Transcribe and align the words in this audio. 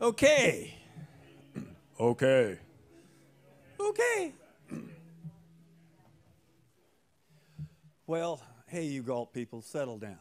Okay. 0.00 0.74
Okay. 1.98 2.58
Okay. 3.78 4.32
Well, 8.06 8.40
hey, 8.66 8.84
you 8.84 9.02
Galt 9.02 9.32
people, 9.34 9.60
settle 9.60 9.98
down. 9.98 10.18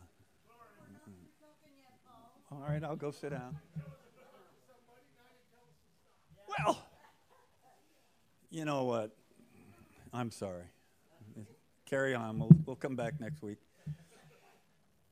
All 2.51 2.59
right, 2.67 2.83
I'll 2.83 2.95
go 2.95 3.11
sit 3.11 3.31
down. 3.31 3.57
Well, 6.47 6.83
you 8.49 8.65
know 8.65 8.83
what? 8.83 9.15
I'm 10.11 10.31
sorry. 10.31 10.65
Carry 11.85 12.13
on. 12.15 12.37
We'll, 12.37 12.51
we'll 12.65 12.75
come 12.75 12.95
back 12.95 13.19
next 13.19 13.41
week. 13.41 13.59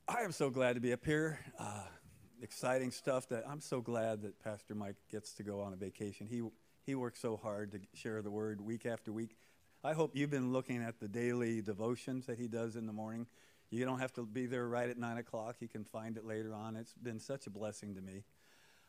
I 0.08 0.22
am 0.22 0.32
so 0.32 0.50
glad 0.50 0.74
to 0.74 0.82
be 0.82 0.94
up 0.94 1.06
here. 1.06 1.40
Uh, 1.58 1.84
exciting 2.42 2.92
stuff 2.92 3.28
that 3.30 3.44
I'm 3.48 3.62
so 3.62 3.82
glad 3.82 4.22
that 4.24 4.44
Pastor 4.44 4.76
Mike 4.76 4.96
gets 5.12 5.34
to 5.34 5.44
go 5.44 5.62
on 5.62 5.74
a 5.74 5.76
vacation. 5.76 6.28
He, 6.28 6.42
he 6.86 6.96
works 6.96 7.20
so 7.20 7.38
hard 7.38 7.72
to 7.72 7.80
share 7.94 8.22
the 8.22 8.32
word 8.32 8.62
week 8.62 8.86
after 8.86 9.12
week. 9.12 9.36
I 9.84 9.94
hope 9.94 10.16
you've 10.16 10.30
been 10.30 10.52
looking 10.52 10.84
at 10.84 11.00
the 11.00 11.08
daily 11.08 11.62
devotions 11.62 12.26
that 12.26 12.38
he 12.38 12.48
does 12.48 12.76
in 12.76 12.88
the 12.88 12.94
morning. 12.94 13.28
You 13.70 13.86
don't 13.86 14.00
have 14.00 14.14
to 14.14 14.26
be 14.26 14.46
there 14.46 14.68
right 14.68 14.90
at 14.90 14.98
9 14.98 15.18
o'clock. 15.18 15.58
You 15.60 15.68
can 15.68 15.84
find 15.84 16.18
it 16.18 16.26
later 16.26 16.54
on. 16.54 16.76
It's 16.76 16.94
been 16.94 17.20
such 17.20 17.48
a 17.48 17.50
blessing 17.50 17.96
to 17.96 18.02
me. 18.02 18.24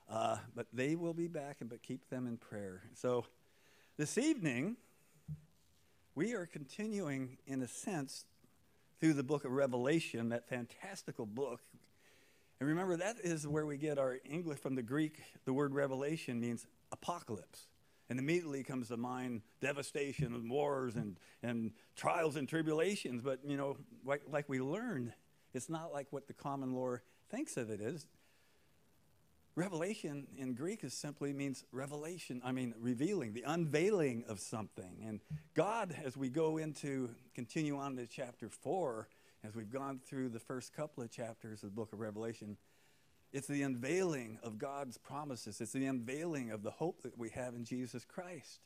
Uh, 0.08 0.36
but 0.54 0.66
they 0.72 0.94
will 0.94 1.12
be 1.12 1.28
back, 1.28 1.56
and 1.60 1.68
but 1.68 1.82
keep 1.82 2.08
them 2.08 2.26
in 2.26 2.38
prayer. 2.38 2.82
So 2.94 3.26
this 3.98 4.16
evening, 4.16 4.76
we 6.14 6.32
are 6.32 6.46
continuing, 6.46 7.36
in 7.46 7.60
a 7.62 7.68
sense, 7.68 8.24
through 9.00 9.12
the 9.12 9.22
book 9.22 9.44
of 9.44 9.52
Revelation, 9.52 10.30
that 10.30 10.48
fantastical 10.48 11.26
book. 11.26 11.60
And 12.60 12.68
remember, 12.68 12.96
that 12.96 13.16
is 13.22 13.46
where 13.46 13.66
we 13.66 13.76
get 13.76 13.98
our 13.98 14.18
English 14.28 14.58
from 14.58 14.74
the 14.74 14.82
Greek. 14.82 15.22
The 15.44 15.52
word 15.52 15.72
revelation 15.72 16.40
means 16.40 16.66
apocalypse. 16.90 17.66
And 18.10 18.18
immediately 18.18 18.64
comes 18.64 18.88
to 18.88 18.96
mind 18.96 19.42
devastation 19.60 20.34
and 20.34 20.50
wars 20.50 20.96
and, 20.96 21.18
and 21.42 21.72
trials 21.94 22.36
and 22.36 22.48
tribulations. 22.48 23.22
But, 23.22 23.40
you 23.44 23.56
know, 23.56 23.76
like, 24.04 24.22
like 24.30 24.48
we 24.48 24.60
learned, 24.60 25.12
it's 25.52 25.68
not 25.68 25.92
like 25.92 26.06
what 26.10 26.26
the 26.26 26.32
common 26.32 26.72
lore 26.72 27.02
thinks 27.30 27.56
of 27.56 27.68
it 27.68 27.80
is. 27.80 28.06
Revelation 29.54 30.26
in 30.36 30.54
Greek 30.54 30.84
is 30.84 30.94
simply 30.94 31.32
means 31.32 31.64
revelation, 31.72 32.40
I 32.44 32.52
mean, 32.52 32.74
revealing, 32.78 33.34
the 33.34 33.42
unveiling 33.42 34.24
of 34.28 34.38
something. 34.40 35.02
And 35.04 35.20
God, 35.54 35.94
as 36.04 36.16
we 36.16 36.28
go 36.28 36.58
into, 36.58 37.10
continue 37.34 37.76
on 37.76 37.96
to 37.96 38.06
chapter 38.06 38.48
four, 38.48 39.08
as 39.44 39.54
we've 39.54 39.70
gone 39.70 40.00
through 40.04 40.30
the 40.30 40.40
first 40.40 40.74
couple 40.74 41.02
of 41.02 41.10
chapters 41.10 41.62
of 41.62 41.70
the 41.70 41.74
book 41.74 41.92
of 41.92 42.00
Revelation, 42.00 42.56
it's 43.32 43.46
the 43.46 43.62
unveiling 43.62 44.38
of 44.42 44.58
God's 44.58 44.98
promises. 44.98 45.60
It's 45.60 45.72
the 45.72 45.86
unveiling 45.86 46.50
of 46.50 46.62
the 46.62 46.70
hope 46.70 47.02
that 47.02 47.18
we 47.18 47.28
have 47.30 47.54
in 47.54 47.64
Jesus 47.64 48.04
Christ. 48.04 48.60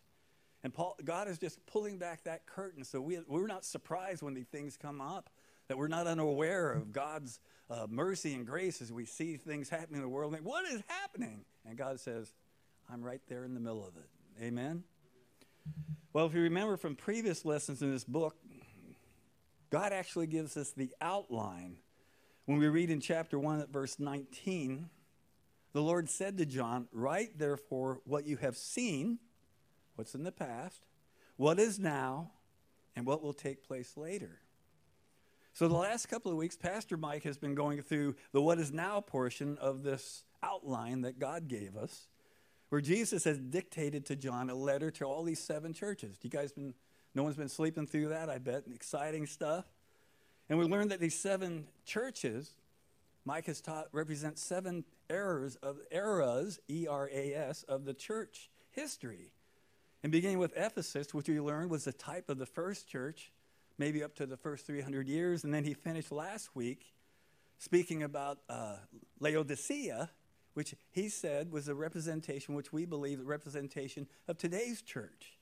And 0.65 0.73
Paul, 0.73 0.97
God 1.05 1.29
is 1.29 1.39
just 1.39 1.65
pulling 1.67 1.99
back 1.99 2.25
that 2.25 2.47
curtain 2.47 2.85
so 2.85 3.01
we, 3.01 3.19
we're 3.27 3.49
not 3.49 3.65
surprised 3.65 4.23
when 4.23 4.35
these 4.35 4.47
things 4.47 4.77
come 4.77 5.01
up, 5.01 5.31
that 5.69 5.77
we're 5.77 5.89
not 5.89 6.07
unaware 6.07 6.71
of 6.73 6.93
God's 6.93 7.41
uh, 7.69 7.87
mercy 7.89 8.35
and 8.35 8.47
grace 8.47 8.81
as 8.81 8.93
we 8.93 9.05
see 9.05 9.37
things 9.37 9.69
happening 9.69 9.97
in 9.97 10.03
the 10.03 10.09
world. 10.09 10.33
Like, 10.33 10.45
what 10.45 10.65
is 10.67 10.83
happening? 10.87 11.45
And 11.67 11.77
God 11.77 11.99
says, 11.99 12.33
I'm 12.93 13.03
right 13.03 13.21
there 13.29 13.45
in 13.45 13.55
the 13.55 13.61
middle 13.61 13.85
of 13.85 13.97
it. 13.97 14.45
Amen? 14.45 14.85
Well, 16.13 16.27
if 16.27 16.35
you 16.35 16.43
remember 16.43 16.77
from 16.77 16.95
previous 16.95 17.45
lessons 17.45 17.83
in 17.83 17.91
this 17.91 18.05
book, 18.05 18.37
God 19.73 19.93
actually 19.93 20.29
gives 20.29 20.57
us 20.57 20.71
the 20.71 20.93
outline 21.01 21.79
when 22.45 22.59
we 22.59 22.69
read 22.69 22.91
in 22.91 23.01
chapter 23.01 23.39
1 23.39 23.61
at 23.61 23.73
verse 23.73 24.01
19, 24.01 24.89
the 25.73 25.81
Lord 25.81 26.11
said 26.11 26.37
to 26.39 26.47
John, 26.47 26.89
Write 26.93 27.39
therefore 27.39 28.01
what 28.05 28.27
you 28.27 28.37
have 28.39 28.57
seen, 28.57 29.21
what's 29.95 30.15
in 30.15 30.25
the 30.25 30.33
past, 30.33 30.83
what 31.37 31.61
is 31.61 31.79
now, 31.79 32.33
and 32.97 33.07
what 33.07 33.23
will 33.23 33.33
take 33.33 33.67
place 33.67 33.97
later. 33.97 34.41
So, 35.55 35.69
the 35.69 35.75
last 35.75 36.07
couple 36.07 36.33
of 36.33 36.39
weeks, 36.39 36.57
Pastor 36.57 36.97
Mike 36.97 37.23
has 37.25 37.39
been 37.39 37.55
going 37.55 37.81
through 37.83 38.17
the 38.33 38.43
what 38.43 38.59
is 38.59 38.73
now 38.73 39.01
portion 39.01 39.57
of 39.59 39.83
this 39.83 40.25
outline 40.43 41.03
that 41.03 41.19
God 41.19 41.47
gave 41.47 41.77
us, 41.77 42.09
where 42.71 42.81
Jesus 42.81 43.25
has 43.25 43.39
dictated 43.39 44.05
to 44.07 44.17
John 44.17 44.51
a 44.51 44.55
letter 44.55 44.91
to 44.93 45.05
all 45.05 45.23
these 45.23 45.41
seven 45.41 45.73
churches. 45.73 46.19
You 46.23 46.31
guys 46.31 46.53
been, 46.53 46.75
no 47.15 47.23
one's 47.23 47.37
been 47.37 47.51
sleeping 47.51 47.87
through 47.87 48.09
that, 48.09 48.29
I 48.29 48.39
bet. 48.39 48.65
Exciting 48.75 49.27
stuff. 49.27 49.67
And 50.49 50.59
we 50.59 50.65
learned 50.65 50.91
that 50.91 51.01
these 51.01 51.19
seven 51.19 51.67
churches, 51.85 52.53
Mike 53.25 53.47
has 53.47 53.61
taught, 53.61 53.89
represent 53.93 54.39
seven 54.39 54.85
eras 55.09 55.57
of 55.57 55.79
eras, 55.91 56.61
E 56.69 56.87
R 56.89 57.09
A 57.13 57.35
S, 57.35 57.63
of 57.65 57.85
the 57.85 57.95
church 57.95 58.51
history. 58.71 59.31
And 60.03 60.11
beginning 60.11 60.39
with 60.39 60.53
Ephesus, 60.57 61.15
which 61.15 61.29
we 61.29 61.41
learned 61.41 61.71
was 61.71 61.85
the 61.85 61.93
type 61.93 62.29
of 62.29 62.39
the 62.39 62.47
first 62.47 62.89
church, 62.89 63.31
maybe 63.79 64.03
up 64.03 64.15
to 64.17 64.27
the 64.27 64.37
first 64.37 64.67
300 64.67 65.07
years. 65.07 65.45
And 65.45 65.55
then 65.55 65.65
he 65.65 65.75
finished 65.75 66.11
last 66.11 66.55
week 66.57 66.93
speaking 67.59 68.03
about 68.03 68.39
uh, 68.49 68.77
Laodicea, 69.21 70.11
which 70.55 70.75
he 70.91 71.09
said 71.09 71.53
was 71.53 71.69
a 71.69 71.75
representation, 71.75 72.55
which 72.55 72.73
we 72.73 72.85
believe, 72.85 73.21
a 73.21 73.25
representation 73.25 74.09
of 74.27 74.37
today's 74.37 74.83
church. 74.83 75.39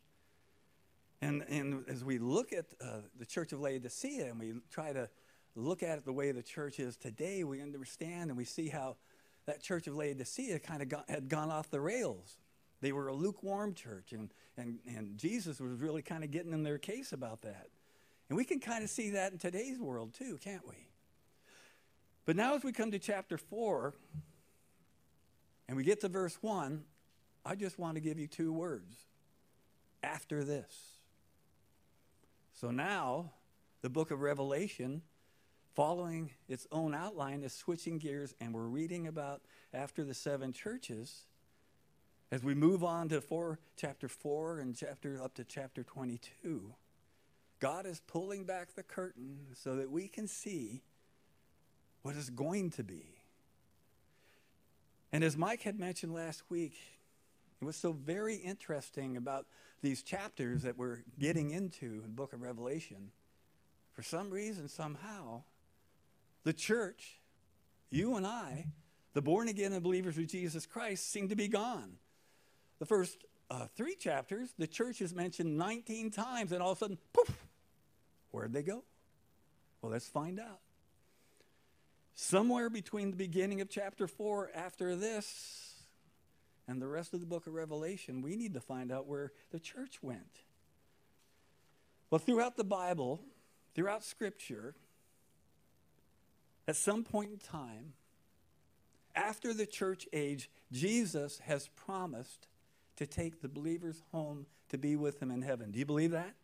And, 1.23 1.43
and 1.49 1.85
as 1.89 2.03
we 2.03 2.19
look 2.19 2.53
at 2.53 2.67
uh, 2.81 3.01
the 3.19 3.27
church 3.27 3.53
of 3.53 3.61
Laodicea 3.61 4.27
and 4.27 4.39
we 4.39 4.55
try 4.71 4.93
to 4.93 5.09
look 5.55 5.83
at 5.83 5.99
it 5.99 6.05
the 6.05 6.13
way 6.13 6.33
the 6.33 6.43
church 6.43 6.79
is 6.79 6.97
today, 6.97 7.45
we 7.45 7.61
understand 7.61 8.31
and 8.31 8.37
we 8.37 8.45
see 8.45 8.69
how 8.69 8.97
that 9.47 9.63
church 9.63 9.87
of 9.87 9.97
Laodicea 9.97 10.59
kind 10.61 10.83
of 10.83 11.05
had 11.09 11.29
gone 11.29 11.51
off 11.51 11.71
the 11.71 11.81
rails. 11.81 12.39
They 12.81 12.93
were 12.93 13.09
a 13.09 13.15
lukewarm 13.15 13.75
church, 13.75 14.13
and, 14.13 14.31
and, 14.57 14.79
and 14.87 15.19
Jesus 15.19 15.61
was 15.61 15.73
really 15.75 16.01
kind 16.01 16.25
of 16.25 16.31
getting 16.31 16.53
in 16.53 16.63
their 16.63 16.79
case 16.79 17.13
about 17.13 17.43
that. 17.43 17.69
And 18.29 18.37
we 18.37 18.45
can 18.45 18.61
kind 18.61 18.83
of 18.83 18.89
see 18.89 19.11
that 19.11 19.33
in 19.33 19.39
today's 19.39 19.79
world 19.79 20.15
too, 20.15 20.39
can't 20.43 20.67
we? 20.67 20.87
But 22.25 22.37
now, 22.37 22.55
as 22.55 22.63
we 22.63 22.73
come 22.73 22.93
to 22.93 22.99
chapter 22.99 23.37
4 23.37 23.93
and 25.69 25.77
we 25.77 25.83
get 25.83 26.01
to 26.03 26.09
verse 26.09 26.39
1, 26.41 26.85
I 27.45 27.57
just 27.57 27.79
want 27.79 27.97
to 27.97 28.01
give 28.01 28.19
you 28.19 28.29
two 28.29 28.53
words 28.53 28.95
after 30.03 30.45
this. 30.45 30.90
So 32.61 32.71
now, 32.71 33.33
the 33.81 33.89
book 33.89 34.11
of 34.11 34.21
Revelation, 34.21 35.01
following 35.75 36.33
its 36.47 36.67
own 36.71 36.95
outline, 36.95 37.43
is 37.43 37.55
switching 37.55 37.97
gears, 37.97 38.35
and 38.39 38.53
we're 38.53 38.67
reading 38.67 39.07
about 39.07 39.41
after 39.73 40.05
the 40.05 40.13
seven 40.13 40.53
churches. 40.53 41.23
As 42.31 42.45
we 42.45 42.55
move 42.55 42.85
on 42.85 43.09
to 43.09 43.23
four, 43.23 43.61
chapter 43.79 44.09
4 44.09 44.59
and 44.59 44.77
chapter 44.77 45.23
up 45.23 45.33
to 45.37 45.45
chapter 45.45 45.83
22, 45.83 46.75
God 47.61 47.87
is 47.87 48.03
pulling 48.07 48.45
back 48.45 48.75
the 48.75 48.83
curtain 48.83 49.39
so 49.55 49.77
that 49.77 49.91
we 49.91 50.07
can 50.07 50.29
see 50.29 50.83
what 52.03 52.15
is 52.15 52.29
going 52.29 52.73
to 52.73 52.85
be. 52.85 53.23
And 55.15 55.25
as 55.25 55.35
Mike 55.35 55.63
had 55.63 55.81
mentioned 55.81 56.13
last 56.13 56.43
week, 56.51 56.77
it 57.61 57.65
was 57.65 57.77
so 57.77 57.93
very 57.93 58.37
interesting 58.37 59.17
about 59.17 59.47
these 59.83 60.03
chapters 60.03 60.63
that 60.63 60.79
we're 60.79 61.01
getting 61.19 61.51
into 61.51 61.85
in 61.87 62.03
the 62.03 62.09
book 62.09 62.33
of 62.33 62.41
Revelation. 62.41 63.11
For 63.93 64.03
some 64.03 64.31
reason, 64.31 64.69
somehow, 64.69 65.43
the 66.45 66.53
church, 66.53 67.21
you 67.91 68.17
and 68.17 68.27
I, 68.27 68.67
the 69.13 69.21
born 69.21 69.49
again 69.49 69.79
believers 69.81 70.17
of 70.17 70.27
Jesus 70.27 70.65
Christ, 70.65 71.11
seem 71.11 71.29
to 71.29 71.37
be 71.37 71.49
gone. 71.49 71.97
The 72.79 72.87
first 72.87 73.25
uh, 73.51 73.67
three 73.77 73.95
chapters, 73.95 74.55
the 74.57 74.67
church 74.67 75.03
is 75.03 75.15
mentioned 75.15 75.59
19 75.59 76.11
times, 76.11 76.53
and 76.53 76.63
all 76.63 76.73
of 76.73 76.79
a 76.79 76.81
sudden, 76.81 76.99
poof, 77.13 77.47
where'd 78.31 78.53
they 78.53 78.63
go? 78.63 78.85
Well, 79.83 79.93
let's 79.93 80.09
find 80.09 80.41
out. 80.41 80.61
Somewhere 82.15 82.71
between 82.71 83.11
the 83.11 83.17
beginning 83.17 83.61
of 83.61 83.69
chapter 83.69 84.07
4 84.07 84.51
after 84.55 84.95
this 84.95 85.70
and 86.71 86.81
the 86.81 86.89
rest 86.89 87.13
of 87.13 87.21
the 87.21 87.27
book 87.27 87.47
of 87.47 87.55
Revelation, 87.55 88.23
we 88.23 88.37
need 88.37 88.55
to 88.55 88.61
find 88.61 88.93
out 88.93 89.07
where 89.07 89.33
the 89.51 89.59
church 89.59 90.03
went. 90.03 90.43
Well, 92.11 92.19
throughout 92.19 92.57
the 92.57 92.65
Bible, 92.65 93.21
throughout 93.75 94.05
Scripture, 94.05 94.75
at 96.69 96.77
some 96.77 97.03
point 97.03 97.31
in 97.33 97.39
time, 97.39 97.95
after 99.15 99.53
the 99.53 99.67
church 99.67 100.07
age, 100.13 100.51
Jesus 100.71 101.41
has 101.45 101.69
promised 101.69 102.47
to 102.97 103.07
take 103.07 103.43
the 103.43 103.49
believers 103.49 104.03
home 104.13 104.47
to 104.69 104.79
be 104.79 104.95
with 104.95 105.21
him 105.21 105.31
in 105.31 105.43
heaven. 105.43 105.73
Do 105.73 105.79
you 105.79 105.87
believe 105.87 106.13
that? 106.13 106.35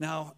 Now, 0.00 0.34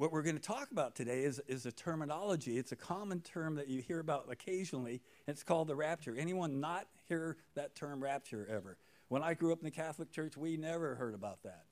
what 0.00 0.12
we're 0.12 0.22
going 0.22 0.34
to 0.34 0.40
talk 0.40 0.70
about 0.70 0.94
today 0.94 1.24
is, 1.24 1.42
is 1.46 1.66
a 1.66 1.72
terminology. 1.72 2.56
It's 2.56 2.72
a 2.72 2.76
common 2.76 3.20
term 3.20 3.56
that 3.56 3.68
you 3.68 3.82
hear 3.82 4.00
about 4.00 4.28
occasionally, 4.30 5.02
it's 5.28 5.42
called 5.42 5.68
the 5.68 5.76
rapture. 5.76 6.16
Anyone 6.16 6.58
not 6.58 6.86
hear 7.06 7.36
that 7.54 7.74
term 7.74 8.02
rapture 8.02 8.48
ever? 8.50 8.78
When 9.08 9.22
I 9.22 9.34
grew 9.34 9.52
up 9.52 9.58
in 9.58 9.66
the 9.66 9.70
Catholic 9.70 10.10
Church, 10.10 10.38
we 10.38 10.56
never 10.56 10.94
heard 10.94 11.12
about 11.12 11.42
that. 11.42 11.64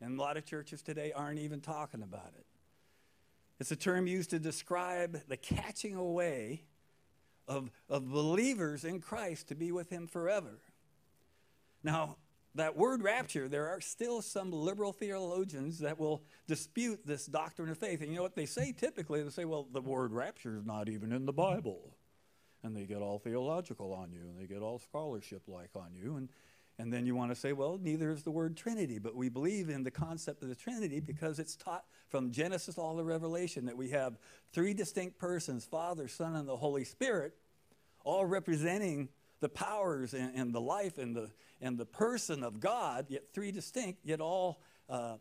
And 0.00 0.18
a 0.18 0.20
lot 0.20 0.36
of 0.36 0.44
churches 0.44 0.82
today 0.82 1.12
aren't 1.14 1.38
even 1.38 1.60
talking 1.60 2.02
about 2.02 2.32
it. 2.36 2.44
It's 3.60 3.70
a 3.70 3.76
term 3.76 4.08
used 4.08 4.30
to 4.30 4.40
describe 4.40 5.20
the 5.28 5.36
catching 5.36 5.94
away 5.94 6.64
of, 7.46 7.70
of 7.88 8.10
believers 8.10 8.82
in 8.82 8.98
Christ 8.98 9.46
to 9.46 9.54
be 9.54 9.70
with 9.70 9.90
him 9.90 10.08
forever. 10.08 10.58
Now, 11.84 12.16
that 12.54 12.76
word 12.76 13.02
rapture, 13.02 13.48
there 13.48 13.68
are 13.68 13.80
still 13.80 14.22
some 14.22 14.52
liberal 14.52 14.92
theologians 14.92 15.78
that 15.80 15.98
will 15.98 16.22
dispute 16.48 17.06
this 17.06 17.26
doctrine 17.26 17.68
of 17.70 17.78
faith. 17.78 18.00
And 18.00 18.10
you 18.10 18.16
know 18.16 18.22
what 18.22 18.34
they 18.34 18.46
say 18.46 18.72
typically? 18.72 19.22
They 19.22 19.30
say, 19.30 19.44
well, 19.44 19.68
the 19.72 19.80
word 19.80 20.12
rapture 20.12 20.56
is 20.56 20.64
not 20.64 20.88
even 20.88 21.12
in 21.12 21.26
the 21.26 21.32
Bible. 21.32 21.96
And 22.62 22.76
they 22.76 22.84
get 22.84 22.98
all 22.98 23.18
theological 23.18 23.92
on 23.92 24.12
you 24.12 24.22
and 24.22 24.38
they 24.38 24.46
get 24.46 24.62
all 24.62 24.78
scholarship 24.78 25.42
like 25.46 25.70
on 25.76 25.94
you. 25.94 26.16
And, 26.16 26.28
and 26.78 26.92
then 26.92 27.06
you 27.06 27.14
want 27.14 27.30
to 27.30 27.36
say, 27.36 27.52
well, 27.52 27.78
neither 27.80 28.10
is 28.10 28.24
the 28.24 28.30
word 28.30 28.56
Trinity. 28.56 28.98
But 28.98 29.14
we 29.14 29.28
believe 29.28 29.68
in 29.68 29.84
the 29.84 29.90
concept 29.90 30.42
of 30.42 30.48
the 30.48 30.54
Trinity 30.54 30.98
because 30.98 31.38
it's 31.38 31.54
taught 31.54 31.84
from 32.08 32.32
Genesis 32.32 32.76
all 32.78 32.96
the 32.96 33.04
Revelation 33.04 33.64
that 33.66 33.76
we 33.76 33.90
have 33.90 34.18
three 34.52 34.74
distinct 34.74 35.18
persons 35.18 35.64
Father, 35.64 36.08
Son, 36.08 36.34
and 36.34 36.48
the 36.48 36.56
Holy 36.56 36.84
Spirit, 36.84 37.34
all 38.04 38.26
representing 38.26 39.08
the 39.40 39.48
powers 39.48 40.14
and, 40.14 40.32
and, 40.34 40.54
the 40.54 40.60
life 40.60 40.98
and 40.98 41.16
the, 41.16 41.30
and 41.60 41.78
the 41.78 41.86
person 41.86 42.44
of 42.44 42.60
God, 42.60 43.06
yet 43.08 43.24
three 43.32 43.50
distinct, 43.50 44.00
yet 44.04 44.20
all 44.20 44.60
uh, 44.88 45.16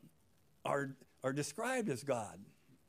are, 0.66 0.96
are 1.24 1.34
described 1.34 1.90
as 1.90 2.04
God. 2.04 2.40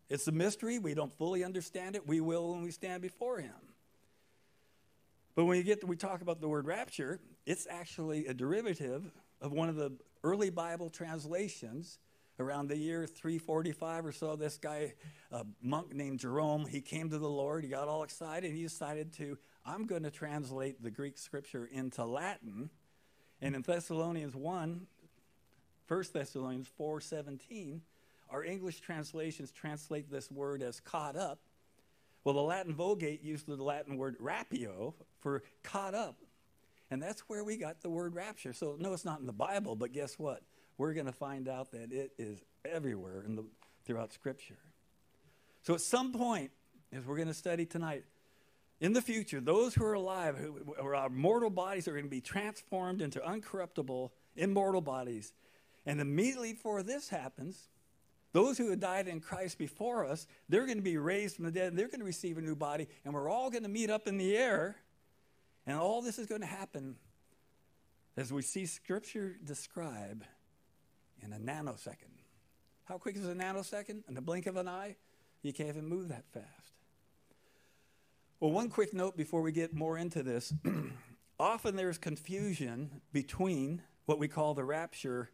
It's 0.09 0.27
a 0.27 0.33
mystery. 0.33 0.79
We 0.79 0.95
don't 0.95 1.13
fully 1.13 1.45
understand 1.45 1.95
it. 1.95 2.07
We 2.07 2.21
will 2.21 2.53
when 2.53 2.63
we 2.63 2.73
stand 2.73 3.01
before 3.01 3.39
Him. 3.39 3.55
But 5.37 5.45
when 5.45 5.57
you 5.57 5.63
get 5.63 5.81
to, 5.81 5.87
we 5.87 5.97
talk 5.97 6.21
about 6.21 6.41
the 6.41 6.49
word 6.49 6.67
rapture, 6.67 7.21
it's 7.47 7.67
actually 7.71 8.27
a 8.27 8.35
derivative 8.35 9.11
of 9.41 9.53
one 9.53 9.69
of 9.69 9.77
the 9.77 9.93
early 10.25 10.51
Bible 10.51 10.91
translations 10.91 11.99
around 12.41 12.69
the 12.69 12.77
year 12.77 13.07
345 13.07 14.07
or 14.07 14.13
so. 14.13 14.35
This 14.35 14.59
guy, 14.59 14.95
a 15.31 15.45
monk 15.63 15.95
named 15.95 16.19
Jerome, 16.19 16.67
he 16.67 16.81
came 16.81 17.11
to 17.11 17.19
the 17.19 17.29
Lord. 17.29 17.63
He 17.63 17.71
got 17.71 17.87
all 17.87 18.03
excited. 18.03 18.53
He 18.53 18.63
decided 18.63 19.13
to 19.15 19.39
I'm 19.65 19.87
going 19.87 20.03
to 20.05 20.11
translate 20.11 20.83
the 20.83 20.91
Greek 20.91 21.19
scripture 21.19 21.69
into 21.71 22.05
Latin. 22.05 22.71
And 23.41 23.55
in 23.55 23.63
Thessalonians 23.63 24.35
1, 24.35 24.87
1 25.89 26.05
Thessalonians 26.13 26.69
4:17, 26.79 27.81
our 28.31 28.45
English 28.45 28.81
translations 28.81 29.51
translate 29.51 30.11
this 30.11 30.31
word 30.31 30.63
as 30.63 30.81
caught 30.81 31.17
up. 31.17 31.41
Well, 32.23 32.35
the 32.35 32.43
Latin 32.43 32.75
Vulgate 32.75 33.23
used 33.23 33.47
the 33.47 33.57
Latin 33.57 33.97
word 33.97 34.17
rapio 34.19 34.95
for 35.19 35.43
caught 35.63 35.95
up. 35.95 36.17
And 36.91 37.03
that's 37.03 37.21
where 37.29 37.45
we 37.45 37.57
got 37.57 37.81
the 37.81 37.91
word 37.91 38.15
rapture. 38.15 38.53
So, 38.53 38.77
no, 38.79 38.93
it's 38.93 39.05
not 39.05 39.21
in 39.21 39.27
the 39.27 39.33
Bible, 39.33 39.77
but 39.77 39.93
guess 39.93 40.19
what? 40.19 40.43
We're 40.77 40.93
going 40.93 41.07
to 41.07 41.13
find 41.13 41.49
out 41.49 41.71
that 41.73 41.93
it 41.93 42.13
is 42.19 42.43
everywhere 42.65 43.23
in 43.25 43.37
the, 43.37 43.45
throughout 43.85 44.13
Scripture. 44.13 44.59
So, 45.63 45.75
at 45.75 45.81
some 45.81 46.13
point, 46.13 46.51
as 46.93 47.05
we're 47.05 47.17
going 47.17 47.29
to 47.29 47.35
study 47.35 47.65
tonight, 47.65 48.05
in 48.81 48.95
the 48.95 49.03
future, 49.03 49.41
those 49.41 49.75
who 49.75 49.85
are 49.85 49.95
alive, 49.95 50.37
who, 50.39 50.75
or 50.79 50.95
our 50.95 51.11
mortal 51.11 51.51
bodies, 51.51 51.87
are 51.87 51.93
going 51.93 52.05
to 52.05 52.11
be 52.11 52.21
transformed 52.21 53.03
into 53.03 53.21
uncorruptible, 53.21 54.11
immortal 54.37 54.81
bodies. 54.81 55.33
And 55.85 56.01
immediately 56.01 56.55
before 56.55 56.83
this 56.83 57.11
happens, 57.11 57.69
those 58.33 58.57
who 58.57 58.71
had 58.71 58.81
died 58.81 59.09
in 59.09 59.21
Christ 59.21 59.59
before 59.59 60.07
us, 60.07 60.27
they're 60.49 60.67
going 60.67 60.79
to 60.79 60.83
be 60.83 60.97
raised 60.97 61.37
from 61.37 61.45
the 61.45 61.51
dead. 61.51 61.77
They're 61.77 61.89
going 61.89 62.01
to 62.01 62.07
receive 62.07 62.39
a 62.39 62.41
new 62.41 62.55
body, 62.55 62.89
and 63.05 63.13
we're 63.13 63.29
all 63.29 63.51
going 63.51 63.65
to 63.65 63.69
meet 63.69 63.91
up 63.91 64.07
in 64.07 64.17
the 64.17 64.37
air. 64.37 64.77
And 65.67 65.79
all 65.79 66.01
this 66.01 66.19
is 66.19 66.27
going 66.27 66.41
to 66.41 66.47
happen 66.47 66.97
as 68.17 68.33
we 68.33 68.43
see 68.43 68.67
Scripture 68.67 69.37
describe 69.45 70.25
in 71.23 71.33
a 71.33 71.39
nanosecond. 71.39 72.21
How 72.85 72.99
quick 72.99 73.17
is 73.17 73.27
a 73.27 73.35
nanosecond? 73.35 74.03
In 74.09 74.15
the 74.15 74.21
blink 74.21 74.47
of 74.47 74.57
an 74.57 74.69
eye? 74.69 74.97
You 75.43 75.53
can't 75.53 75.69
even 75.69 75.87
move 75.87 76.09
that 76.09 76.25
fast. 76.33 76.60
Well, 78.41 78.53
one 78.53 78.71
quick 78.71 78.95
note 78.95 79.19
before 79.19 79.43
we 79.43 79.53
get 79.53 79.75
more 79.75 79.99
into 79.99 80.23
this. 80.23 80.55
Often 81.39 81.77
there's 81.77 81.99
confusion 81.99 83.03
between 83.13 83.83
what 84.07 84.19
we 84.19 84.29
call 84.29 84.55
the 84.55 84.65
rapture 84.65 85.29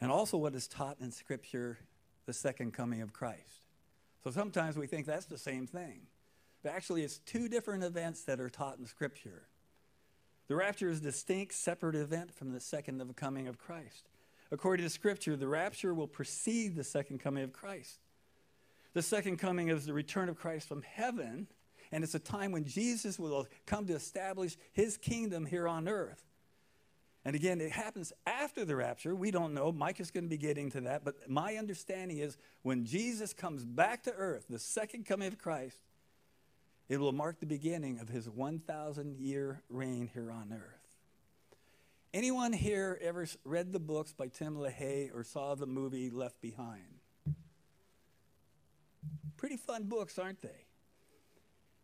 and 0.00 0.10
also 0.10 0.38
what 0.38 0.54
is 0.54 0.66
taught 0.66 0.96
in 0.98 1.10
Scripture, 1.10 1.78
the 2.24 2.32
second 2.32 2.72
coming 2.72 3.02
of 3.02 3.12
Christ. 3.12 3.66
So 4.24 4.30
sometimes 4.30 4.78
we 4.78 4.86
think 4.86 5.04
that's 5.04 5.26
the 5.26 5.36
same 5.36 5.66
thing. 5.66 6.06
But 6.62 6.72
actually, 6.72 7.02
it's 7.02 7.18
two 7.18 7.50
different 7.50 7.84
events 7.84 8.22
that 8.22 8.40
are 8.40 8.48
taught 8.48 8.78
in 8.78 8.86
Scripture. 8.86 9.48
The 10.48 10.56
rapture 10.56 10.88
is 10.88 11.00
a 11.00 11.02
distinct, 11.02 11.52
separate 11.52 11.96
event 11.96 12.32
from 12.32 12.52
the 12.52 12.60
second 12.60 13.14
coming 13.14 13.46
of 13.46 13.58
Christ. 13.58 14.08
According 14.50 14.86
to 14.86 14.90
Scripture, 14.90 15.36
the 15.36 15.48
rapture 15.48 15.92
will 15.92 16.08
precede 16.08 16.76
the 16.76 16.84
second 16.84 17.18
coming 17.20 17.44
of 17.44 17.52
Christ. 17.52 17.98
The 18.94 19.02
second 19.02 19.36
coming 19.36 19.68
is 19.68 19.84
the 19.84 19.92
return 19.92 20.30
of 20.30 20.38
Christ 20.38 20.66
from 20.66 20.80
heaven 20.80 21.46
and 21.92 22.04
it's 22.04 22.14
a 22.14 22.20
time 22.20 22.52
when 22.52 22.64
Jesus 22.64 23.18
will 23.18 23.46
come 23.66 23.86
to 23.86 23.94
establish 23.94 24.56
his 24.72 24.96
kingdom 24.96 25.44
here 25.44 25.66
on 25.66 25.88
earth. 25.88 26.24
And 27.24 27.36
again, 27.36 27.60
it 27.60 27.72
happens 27.72 28.12
after 28.26 28.64
the 28.64 28.76
rapture. 28.76 29.14
We 29.14 29.30
don't 29.30 29.52
know. 29.52 29.72
Mike 29.72 30.00
is 30.00 30.10
going 30.10 30.24
to 30.24 30.30
be 30.30 30.38
getting 30.38 30.70
to 30.70 30.80
that. 30.82 31.04
But 31.04 31.28
my 31.28 31.56
understanding 31.56 32.18
is 32.18 32.38
when 32.62 32.86
Jesus 32.86 33.34
comes 33.34 33.64
back 33.64 34.04
to 34.04 34.12
earth, 34.12 34.46
the 34.48 34.58
second 34.58 35.04
coming 35.04 35.28
of 35.28 35.36
Christ, 35.36 35.76
it 36.88 36.98
will 36.98 37.12
mark 37.12 37.38
the 37.38 37.46
beginning 37.46 38.00
of 38.00 38.08
his 38.08 38.28
1,000 38.28 39.18
year 39.18 39.62
reign 39.68 40.08
here 40.12 40.30
on 40.30 40.52
earth. 40.52 40.80
Anyone 42.12 42.52
here 42.52 42.98
ever 43.02 43.26
read 43.44 43.72
the 43.72 43.78
books 43.78 44.12
by 44.12 44.28
Tim 44.28 44.56
LaHaye 44.56 45.14
or 45.14 45.22
saw 45.22 45.54
the 45.54 45.66
movie 45.66 46.10
Left 46.10 46.40
Behind? 46.40 47.00
Pretty 49.36 49.56
fun 49.56 49.84
books, 49.84 50.18
aren't 50.18 50.42
they? 50.42 50.66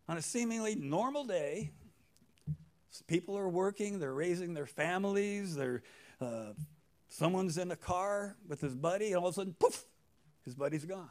On 0.07 0.17
a 0.17 0.21
seemingly 0.21 0.75
normal 0.75 1.25
day, 1.25 1.71
people 3.07 3.37
are 3.37 3.49
working, 3.49 3.99
they're 3.99 4.13
raising 4.13 4.53
their 4.53 4.65
families, 4.65 5.55
they're, 5.55 5.83
uh, 6.21 6.53
someone's 7.07 7.57
in 7.57 7.71
a 7.71 7.75
car 7.75 8.35
with 8.47 8.61
his 8.61 8.75
buddy, 8.75 9.07
and 9.07 9.17
all 9.17 9.27
of 9.27 9.33
a 9.33 9.35
sudden, 9.35 9.55
poof, 9.59 9.85
his 10.45 10.55
buddy's 10.55 10.85
gone. 10.85 11.09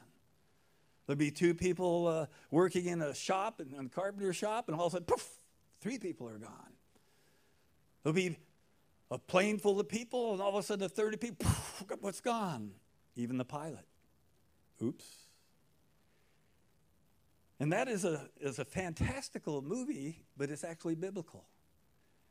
There'll 1.07 1.19
be 1.19 1.31
two 1.31 1.55
people 1.55 2.09
uh, 2.09 2.27
working 2.51 2.87
in 2.87 3.01
a 3.03 3.15
shop, 3.15 3.61
in 3.61 3.87
a 3.87 3.89
carpenter 3.89 4.33
shop, 4.33 4.69
and 4.69 4.77
all 4.77 4.87
of 4.87 4.95
a 4.95 4.97
sudden, 4.97 5.07
poof, 5.07 5.29
three 5.81 5.99
people 5.99 6.29
are 6.29 6.39
gone. 6.39 6.73
There'll 8.03 8.15
be 8.15 8.39
a 9.11 9.19
plane 9.19 9.59
full 9.59 9.79
of 9.79 9.89
people, 9.89 10.33
and 10.33 10.43
all 10.43 10.51
of 10.51 10.57
a 10.57 10.63
sudden, 10.63 10.83
the 10.83 10.89
30 10.89 11.17
people, 11.19 11.47
poof, 11.47 11.99
what's 12.01 12.21
gone? 12.21 12.73
Even 13.15 13.39
the 13.39 13.45
pilot. 13.45 13.87
Oops. 14.83 15.26
And 17.59 17.73
that 17.73 17.89
is 17.89 18.05
a, 18.05 18.29
is 18.41 18.59
a 18.59 18.65
fantastical 18.65 19.63
movie, 19.63 20.25
but 20.37 20.51
it's 20.51 20.65
actually 20.65 20.95
biblical. 20.95 21.47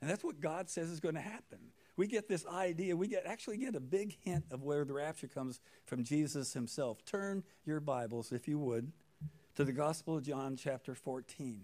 And 0.01 0.09
that's 0.09 0.23
what 0.23 0.39
God 0.39 0.69
says 0.69 0.89
is 0.89 0.99
going 0.99 1.15
to 1.15 1.21
happen. 1.21 1.57
We 1.97 2.07
get 2.07 2.27
this 2.27 2.45
idea, 2.45 2.95
we 2.95 3.07
get 3.07 3.25
actually 3.25 3.57
get 3.57 3.75
a 3.75 3.79
big 3.79 4.17
hint 4.21 4.45
of 4.51 4.63
where 4.63 4.85
the 4.85 4.93
rapture 4.93 5.27
comes 5.27 5.61
from 5.85 6.03
Jesus 6.03 6.53
himself. 6.53 7.03
Turn 7.05 7.43
your 7.65 7.79
Bibles, 7.79 8.31
if 8.31 8.47
you 8.47 8.59
would, 8.59 8.91
to 9.55 9.63
the 9.63 9.71
Gospel 9.71 10.17
of 10.17 10.23
John, 10.23 10.57
chapter 10.57 10.93
14. 10.93 11.61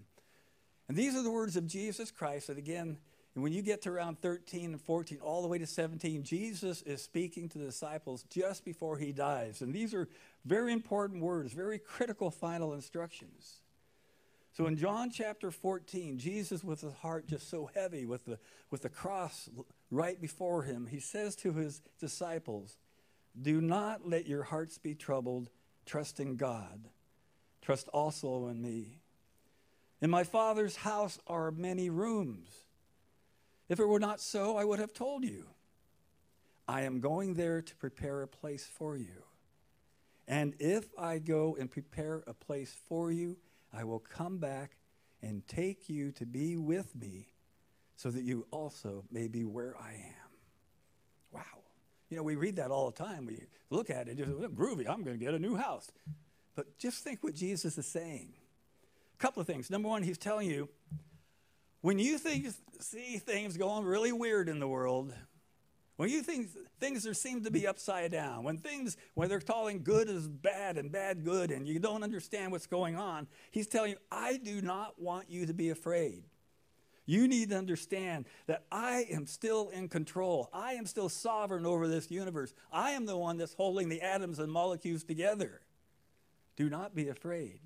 And 0.88 0.97
these 0.97 1.15
are 1.15 1.21
the 1.21 1.31
words 1.31 1.55
of 1.55 1.67
Jesus 1.67 2.09
Christ. 2.12 2.50
And 2.50 2.57
again, 2.57 2.97
when 3.33 3.53
you 3.53 3.62
get 3.62 3.83
to 3.83 3.89
around 3.89 4.21
13 4.21 4.71
and 4.71 4.81
14, 4.81 5.19
all 5.21 5.41
the 5.41 5.47
way 5.47 5.57
to 5.57 5.67
17, 5.67 6.24
Jesus 6.24 6.81
is 6.81 7.01
speaking 7.01 7.47
to 7.50 7.57
the 7.57 7.65
disciples 7.65 8.24
just 8.29 8.65
before 8.65 8.97
he 8.97 9.13
dies. 9.13 9.62
And 9.62 9.74
these 9.74 9.93
are 9.93 10.09
very 10.45 10.74
important 10.74 11.21
words, 11.21 11.53
very 11.53 11.79
critical 11.79 12.31
final 12.31 12.74
instructions. 12.74 13.62
So 14.53 14.67
in 14.67 14.75
John 14.75 15.12
chapter 15.12 15.50
14, 15.50 16.17
Jesus, 16.17 16.63
with 16.63 16.81
his 16.81 16.93
heart 16.93 17.27
just 17.27 17.50
so 17.50 17.69
heavy, 17.74 18.05
with 18.05 18.25
the, 18.25 18.38
with 18.69 18.81
the 18.81 18.89
cross 18.89 19.50
right 19.89 20.19
before 20.19 20.63
him, 20.63 20.88
he 20.88 21.00
says 21.00 21.36
to 21.38 21.53
his 21.53 21.81
disciples, 22.00 22.77
Do 23.39 23.62
not 23.62 24.07
let 24.07 24.27
your 24.27 24.43
hearts 24.43 24.77
be 24.77 24.93
troubled. 24.93 25.50
Trust 25.86 26.19
in 26.19 26.36
God. 26.36 26.89
Trust 27.62 27.88
also 27.89 28.48
in 28.48 28.62
me. 28.62 29.00
In 30.01 30.10
my 30.10 30.24
Father's 30.24 30.75
house 30.77 31.19
are 31.27 31.51
many 31.51 31.89
rooms. 31.89 32.50
If 33.69 33.79
it 33.79 33.88
were 33.88 34.00
not 34.00 34.19
so, 34.19 34.57
I 34.57 34.65
would 34.65 34.79
have 34.79 34.93
told 34.93 35.24
you. 35.24 35.45
I 36.67 36.81
am 36.81 37.00
going 37.00 37.36
there 37.36 37.62
to 37.62 37.75
prepare 37.75 38.21
a 38.21 38.27
place 38.27 38.65
for 38.65 38.98
you. 38.98 39.24
And 40.31 40.55
if 40.59 40.85
I 40.97 41.19
go 41.19 41.57
and 41.59 41.69
prepare 41.69 42.23
a 42.25 42.33
place 42.33 42.73
for 42.88 43.11
you, 43.11 43.35
I 43.73 43.83
will 43.83 44.00
come 44.00 44.38
back 44.38 44.77
and 45.21 45.45
take 45.45 45.89
you 45.89 46.13
to 46.13 46.25
be 46.25 46.55
with 46.55 46.95
me 46.95 47.33
so 47.97 48.09
that 48.09 48.23
you 48.23 48.47
also 48.50 49.03
may 49.11 49.27
be 49.27 49.43
where 49.43 49.75
I 49.77 49.91
am. 49.91 50.31
Wow. 51.33 51.41
You 52.09 52.15
know, 52.15 52.23
we 52.23 52.35
read 52.35 52.55
that 52.55 52.71
all 52.71 52.89
the 52.89 53.03
time. 53.03 53.25
We 53.25 53.43
look 53.69 53.89
at 53.89 54.07
it, 54.07 54.15
just 54.15 54.31
groovy, 54.31 54.89
I'm 54.89 55.03
going 55.03 55.19
to 55.19 55.23
get 55.23 55.33
a 55.33 55.39
new 55.39 55.57
house. 55.57 55.91
But 56.55 56.77
just 56.77 57.03
think 57.03 57.25
what 57.25 57.35
Jesus 57.35 57.77
is 57.77 57.85
saying. 57.85 58.31
A 59.13 59.21
couple 59.21 59.41
of 59.41 59.47
things. 59.47 59.69
Number 59.69 59.89
one, 59.89 60.01
he's 60.01 60.17
telling 60.17 60.50
you 60.50 60.69
when 61.81 62.00
you 62.00 62.17
think, 62.17 62.47
see 62.79 63.17
things 63.17 63.57
going 63.57 63.83
really 63.83 64.13
weird 64.13 64.47
in 64.47 64.61
the 64.61 64.67
world, 64.67 65.13
when 66.01 66.10
you 66.10 66.24
think 66.24 66.50
things 66.79 67.05
are, 67.05 67.13
seem 67.13 67.43
to 67.43 67.51
be 67.51 67.67
upside 67.67 68.12
down, 68.12 68.43
when 68.43 68.58
things, 68.58 68.98
when 69.13 69.29
they're 69.29 69.39
calling 69.39 69.84
good 69.84 70.10
as 70.10 70.27
bad 70.27 70.79
and 70.79 70.91
bad 70.91 71.24
good, 71.24 71.51
and 71.51 71.67
you 71.67 71.77
don't 71.77 72.01
understand 72.01 72.51
what's 72.51 72.65
going 72.65 72.96
on, 72.96 73.27
he's 73.51 73.67
telling 73.67 73.91
you, 73.91 73.98
I 74.12 74.38
do 74.38 74.63
not 74.63 75.00
want 75.00 75.29
you 75.29 75.46
to 75.46 75.53
be 75.53 75.70
afraid. 75.70 76.24
You 77.05 77.27
need 77.27 77.51
to 77.51 77.55
understand 77.55 78.25
that 78.48 78.63
I 78.72 79.05
am 79.12 79.27
still 79.27 79.70
in 79.70 79.89
control. 79.89 80.50
I 80.51 80.74
am 80.74 80.88
still 80.88 81.08
sovereign 81.08 81.67
over 81.67 81.88
this 81.88 82.10
universe. 82.10 82.51
I 82.74 82.93
am 82.93 83.05
the 83.05 83.15
one 83.15 83.38
that's 83.38 83.53
holding 83.53 83.88
the 83.88 84.01
atoms 84.01 84.39
and 84.39 84.51
molecules 84.51 85.03
together. 85.03 85.62
Do 86.55 86.67
not 86.67 86.96
be 86.96 87.10
afraid. 87.10 87.60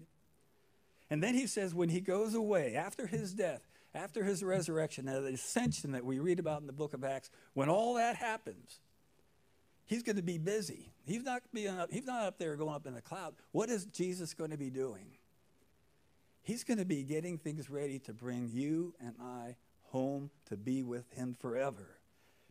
And 1.10 1.24
then 1.24 1.36
he 1.36 1.48
says, 1.48 1.74
when 1.74 1.88
he 1.88 2.02
goes 2.02 2.34
away 2.34 2.76
after 2.76 3.08
his 3.08 3.34
death, 3.34 3.62
after 3.96 4.24
his 4.24 4.44
resurrection, 4.44 5.08
and 5.08 5.26
the 5.26 5.34
ascension 5.34 5.94
that 5.94 6.04
we 6.04 6.20
read 6.20 6.38
about 6.38 6.60
in 6.60 6.68
the 6.68 6.74
book 6.74 6.94
of 6.94 7.04
Acts, 7.04 7.30
when 7.54 7.70
all 7.70 7.96
that 7.96 8.18
happens, 8.18 8.80
he's 9.86 10.04
going 10.04 10.18
to 10.18 10.22
be 10.22 10.38
busy. 10.38 10.92
He's 11.06 11.24
not, 11.24 11.42
being 11.54 11.80
up, 11.80 11.92
he's 11.92 12.06
not 12.06 12.24
up 12.24 12.38
there 12.38 12.56
going 12.58 12.76
up 12.76 12.86
in 12.86 12.94
the 12.94 13.02
cloud. 13.02 13.36
What 13.52 13.70
is 13.70 13.86
Jesus 13.86 14.34
going 14.34 14.52
to 14.52 14.58
be 14.58 14.70
doing? 14.70 15.08
He's 16.44 16.64
going 16.64 16.78
to 16.78 16.86
be 16.86 17.04
getting 17.04 17.38
things 17.38 17.70
ready 17.70 17.98
to 18.00 18.14
bring 18.14 18.50
you 18.52 18.94
and 19.00 19.16
I 19.20 19.56
home 19.84 20.30
to 20.50 20.58
be 20.58 20.84
with 20.84 21.10
him 21.14 21.36
forever, 21.40 21.98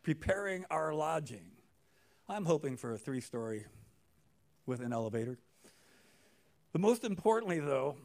preparing 0.02 0.64
our 0.70 0.94
lodging. 0.94 1.50
I'm 2.26 2.46
hoping 2.46 2.78
for 2.78 2.92
a 2.92 2.98
three 2.98 3.20
story 3.20 3.66
with 4.64 4.80
an 4.80 4.94
elevator. 4.94 5.38
But 6.72 6.80
most 6.80 7.04
importantly, 7.04 7.60
though, 7.60 7.96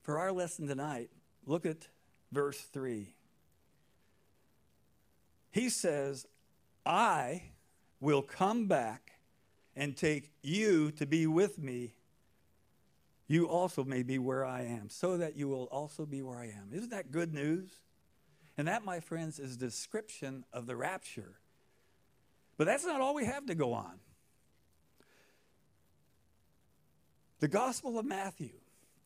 for 0.00 0.18
our 0.18 0.32
lesson 0.32 0.66
tonight, 0.66 1.10
look 1.46 1.66
at 1.66 1.86
verse 2.32 2.60
3. 2.72 3.14
He 5.50 5.68
says, 5.68 6.26
I 6.84 7.42
will 8.00 8.22
come 8.22 8.66
back 8.66 9.12
and 9.76 9.96
take 9.96 10.32
you 10.42 10.90
to 10.92 11.06
be 11.06 11.26
with 11.26 11.58
me. 11.58 11.94
You 13.28 13.46
also 13.46 13.84
may 13.84 14.02
be 14.02 14.18
where 14.18 14.44
I 14.44 14.62
am, 14.62 14.90
so 14.90 15.16
that 15.18 15.36
you 15.36 15.48
will 15.48 15.64
also 15.64 16.04
be 16.04 16.22
where 16.22 16.38
I 16.38 16.46
am. 16.46 16.70
Isn't 16.72 16.90
that 16.90 17.12
good 17.12 17.32
news? 17.32 17.70
And 18.58 18.68
that, 18.68 18.84
my 18.84 19.00
friends, 19.00 19.38
is 19.38 19.56
description 19.56 20.44
of 20.52 20.66
the 20.66 20.76
rapture. 20.76 21.38
But 22.58 22.66
that's 22.66 22.84
not 22.84 23.00
all 23.00 23.14
we 23.14 23.24
have 23.24 23.46
to 23.46 23.54
go 23.54 23.72
on. 23.72 24.00
The 27.40 27.48
Gospel 27.48 27.98
of 27.98 28.04
Matthew, 28.04 28.52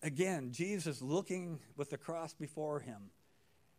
again, 0.02 0.50
Jesus 0.52 1.00
looking 1.00 1.61
with 1.76 1.90
the 1.90 1.97
cross 1.97 2.35
before 2.35 2.80
him, 2.80 3.11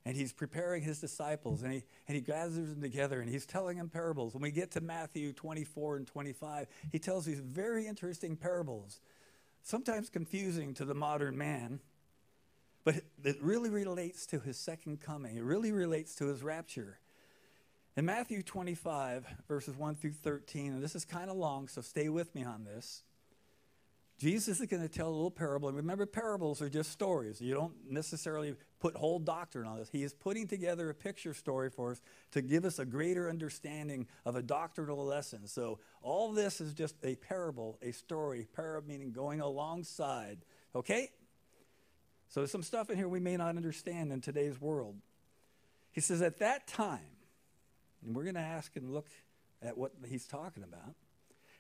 and 0.07 0.15
he's 0.15 0.31
preparing 0.31 0.81
his 0.83 1.01
disciples, 1.01 1.63
and 1.63 1.73
he, 1.73 1.83
and 2.07 2.15
he 2.15 2.21
gathers 2.21 2.55
them 2.55 2.81
together, 2.81 3.19
and 3.19 3.29
he's 3.29 3.45
telling 3.45 3.77
them 3.77 3.89
parables. 3.89 4.33
When 4.33 4.41
we 4.41 4.51
get 4.51 4.71
to 4.71 4.79
Matthew 4.79 5.33
24 5.33 5.97
and 5.97 6.07
25, 6.07 6.67
he 6.93 6.97
tells 6.97 7.25
these 7.25 7.41
very 7.41 7.87
interesting 7.87 8.37
parables, 8.37 9.01
sometimes 9.63 10.09
confusing 10.09 10.73
to 10.75 10.85
the 10.85 10.93
modern 10.93 11.37
man, 11.37 11.81
but 12.85 12.95
it 13.25 13.35
really 13.41 13.69
relates 13.69 14.25
to 14.27 14.39
his 14.39 14.57
second 14.57 15.01
coming. 15.01 15.35
It 15.35 15.43
really 15.43 15.73
relates 15.73 16.15
to 16.15 16.27
his 16.27 16.41
rapture. 16.41 16.99
In 17.97 18.05
Matthew 18.05 18.43
25, 18.43 19.25
verses 19.49 19.75
1 19.75 19.95
through 19.95 20.13
13, 20.13 20.71
and 20.71 20.81
this 20.81 20.95
is 20.95 21.03
kind 21.03 21.29
of 21.29 21.35
long, 21.35 21.67
so 21.67 21.81
stay 21.81 22.07
with 22.07 22.33
me 22.33 22.45
on 22.45 22.63
this. 22.63 23.03
Jesus 24.17 24.59
is 24.59 24.65
going 24.65 24.81
to 24.81 24.89
tell 24.89 25.09
a 25.09 25.11
little 25.11 25.29
parable. 25.29 25.67
And 25.67 25.77
remember, 25.77 26.07
parables 26.07 26.59
are 26.61 26.69
just 26.69 26.91
stories. 26.91 27.39
You 27.39 27.53
don't 27.53 27.75
necessarily 27.87 28.55
put 28.79 28.95
whole 28.95 29.19
doctrine 29.19 29.67
on 29.67 29.77
this. 29.77 29.89
He 29.91 30.03
is 30.03 30.13
putting 30.13 30.47
together 30.47 30.89
a 30.89 30.95
picture 30.95 31.35
story 31.35 31.69
for 31.69 31.91
us 31.91 32.01
to 32.31 32.41
give 32.41 32.65
us 32.65 32.79
a 32.79 32.85
greater 32.85 33.29
understanding 33.29 34.07
of 34.25 34.35
a 34.35 34.41
doctrinal 34.41 35.05
lesson. 35.05 35.45
So 35.45 35.79
all 36.01 36.31
this 36.31 36.59
is 36.59 36.73
just 36.73 36.95
a 37.03 37.15
parable, 37.15 37.77
a 37.83 37.91
story. 37.91 38.47
Parable 38.55 38.87
meaning 38.87 39.11
going 39.11 39.39
alongside. 39.39 40.39
Okay? 40.73 41.11
So 42.29 42.39
there's 42.39 42.51
some 42.51 42.63
stuff 42.63 42.89
in 42.89 42.97
here 42.97 43.07
we 43.07 43.19
may 43.19 43.37
not 43.37 43.55
understand 43.55 44.11
in 44.11 44.21
today's 44.21 44.59
world. 44.59 44.95
He 45.91 46.01
says, 46.01 46.23
at 46.23 46.39
that 46.39 46.67
time, 46.67 46.99
and 48.03 48.15
we're 48.15 48.23
going 48.23 48.35
to 48.35 48.41
ask 48.41 48.75
and 48.75 48.93
look 48.93 49.07
at 49.61 49.77
what 49.77 49.91
he's 50.07 50.25
talking 50.25 50.63
about. 50.63 50.95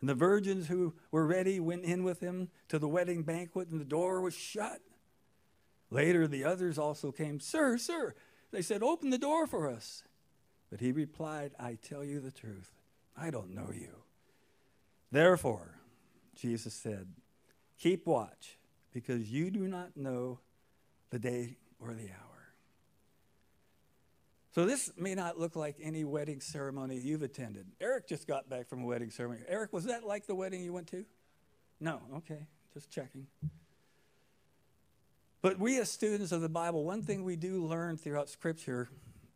And 0.00 0.08
the 0.08 0.14
virgins 0.14 0.68
who 0.68 0.94
were 1.10 1.26
ready 1.26 1.60
went 1.60 1.84
in 1.84 2.04
with 2.04 2.20
him 2.20 2.48
to 2.68 2.78
the 2.78 2.88
wedding 2.88 3.22
banquet, 3.22 3.68
and 3.68 3.80
the 3.80 3.84
door 3.84 4.20
was 4.20 4.34
shut. 4.34 4.80
Later, 5.90 6.26
the 6.26 6.44
others 6.44 6.78
also 6.78 7.12
came. 7.12 7.40
Sir, 7.40 7.76
sir, 7.76 8.14
they 8.50 8.62
said, 8.62 8.82
open 8.82 9.10
the 9.10 9.18
door 9.18 9.46
for 9.46 9.68
us. 9.68 10.02
But 10.70 10.80
he 10.80 10.92
replied, 10.92 11.52
I 11.58 11.76
tell 11.82 12.04
you 12.04 12.20
the 12.20 12.30
truth. 12.30 12.72
I 13.16 13.30
don't 13.30 13.54
know 13.54 13.70
you. 13.74 13.90
Therefore, 15.12 15.74
Jesus 16.36 16.72
said, 16.72 17.08
keep 17.78 18.06
watch, 18.06 18.56
because 18.92 19.30
you 19.30 19.50
do 19.50 19.66
not 19.66 19.96
know 19.96 20.38
the 21.10 21.18
day 21.18 21.56
or 21.80 21.92
the 21.92 22.08
hour. 22.08 22.29
So 24.52 24.66
this 24.66 24.90
may 24.96 25.14
not 25.14 25.38
look 25.38 25.54
like 25.54 25.76
any 25.80 26.04
wedding 26.04 26.40
ceremony 26.40 26.98
you've 26.98 27.22
attended. 27.22 27.66
Eric 27.80 28.08
just 28.08 28.26
got 28.26 28.48
back 28.48 28.68
from 28.68 28.82
a 28.82 28.86
wedding 28.86 29.10
ceremony. 29.10 29.42
Eric, 29.46 29.72
was 29.72 29.84
that 29.84 30.04
like 30.04 30.26
the 30.26 30.34
wedding 30.34 30.62
you 30.62 30.72
went 30.72 30.88
to? 30.88 31.04
No, 31.78 32.00
okay, 32.16 32.46
just 32.74 32.90
checking. 32.90 33.26
But 35.40 35.58
we 35.58 35.78
as 35.78 35.90
students 35.90 36.32
of 36.32 36.40
the 36.40 36.48
Bible, 36.48 36.84
one 36.84 37.02
thing 37.02 37.24
we 37.24 37.36
do 37.36 37.64
learn 37.64 37.96
throughout 37.96 38.28
Scripture, 38.28 38.88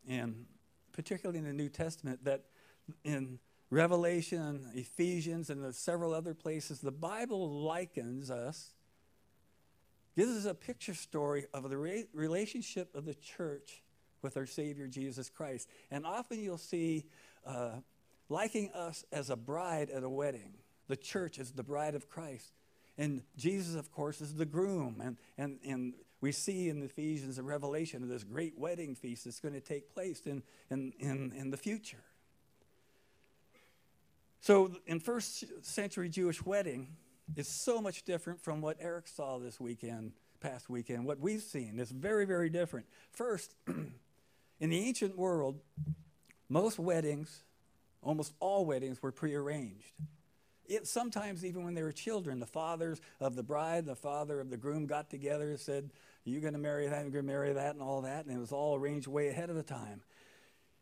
and 0.07 0.45
particularly 0.91 1.39
in 1.39 1.45
the 1.45 1.53
New 1.53 1.69
Testament, 1.69 2.25
that 2.25 2.43
in 3.03 3.39
Revelation, 3.69 4.69
Ephesians, 4.75 5.49
and 5.49 5.63
the 5.63 5.73
several 5.73 6.13
other 6.13 6.33
places, 6.33 6.79
the 6.79 6.91
Bible 6.91 7.49
likens 7.63 8.29
us, 8.29 8.73
gives 10.15 10.31
us 10.31 10.45
a 10.45 10.53
picture 10.53 10.93
story 10.93 11.47
of 11.53 11.69
the 11.69 11.77
re- 11.77 12.05
relationship 12.13 12.93
of 12.93 13.05
the 13.05 13.15
church 13.15 13.81
with 14.25 14.37
our 14.37 14.47
Savior 14.47 14.87
Jesus 14.87 15.29
Christ. 15.29 15.69
And 15.91 16.03
often 16.03 16.41
you'll 16.41 16.57
see 16.57 17.05
uh, 17.45 17.73
liking 18.27 18.71
us 18.71 19.05
as 19.11 19.29
a 19.29 19.35
bride 19.35 19.91
at 19.91 20.03
a 20.03 20.09
wedding. 20.09 20.55
The 20.87 20.95
church 20.95 21.37
is 21.37 21.51
the 21.51 21.61
bride 21.61 21.93
of 21.93 22.09
Christ. 22.09 22.51
And 22.97 23.21
Jesus, 23.37 23.75
of 23.75 23.91
course, 23.91 24.19
is 24.19 24.33
the 24.33 24.45
groom. 24.45 24.99
And, 24.99 25.17
and, 25.37 25.59
and 25.63 25.93
we 26.21 26.31
see 26.31 26.69
in 26.69 26.81
Ephesians 26.81 27.37
and 27.37 27.47
Revelation 27.47 28.01
of 28.01 28.09
this 28.09 28.23
great 28.23 28.57
wedding 28.57 28.95
feast 28.95 29.25
that's 29.25 29.39
going 29.39 29.53
to 29.53 29.61
take 29.61 29.93
place 29.93 30.21
in, 30.25 30.41
in, 30.71 30.91
in, 30.99 31.31
in 31.35 31.51
the 31.51 31.57
future. 31.57 32.03
So, 34.41 34.71
in 34.87 34.99
first 34.99 35.43
century 35.63 36.09
Jewish 36.09 36.43
wedding, 36.43 36.95
is 37.35 37.47
so 37.47 37.81
much 37.81 38.03
different 38.03 38.41
from 38.41 38.61
what 38.61 38.77
Eric 38.79 39.07
saw 39.07 39.39
this 39.39 39.59
weekend, 39.59 40.13
past 40.39 40.69
weekend, 40.69 41.05
what 41.05 41.19
we've 41.19 41.41
seen. 41.41 41.79
It's 41.79 41.91
very, 41.91 42.25
very 42.25 42.49
different. 42.49 42.85
First, 43.11 43.55
In 44.59 44.69
the 44.69 44.79
ancient 44.79 45.17
world, 45.17 45.59
most 46.49 46.79
weddings, 46.79 47.43
almost 48.01 48.33
all 48.39 48.65
weddings, 48.65 49.01
were 49.01 49.11
prearranged. 49.11 49.91
It, 50.67 50.87
sometimes, 50.87 51.45
even 51.45 51.63
when 51.63 51.75
they 51.75 51.83
were 51.83 51.91
children, 51.91 52.39
the 52.39 52.45
fathers 52.45 52.99
of 53.19 53.35
the 53.35 53.43
bride, 53.43 53.85
the 53.85 53.95
father 53.95 54.39
of 54.39 54.49
the 54.49 54.57
groom 54.57 54.87
got 54.87 55.09
together 55.09 55.49
and 55.49 55.59
said, 55.59 55.91
You're 56.23 56.41
going 56.41 56.53
to 56.53 56.59
marry 56.59 56.87
that, 56.87 57.01
you're 57.03 57.11
going 57.11 57.25
to 57.25 57.31
marry 57.31 57.53
that, 57.53 57.75
and 57.75 57.83
all 57.83 58.01
that. 58.01 58.25
And 58.25 58.35
it 58.35 58.39
was 58.39 58.51
all 58.51 58.75
arranged 58.75 59.07
way 59.07 59.27
ahead 59.27 59.49
of 59.49 59.55
the 59.55 59.63
time. 59.63 60.01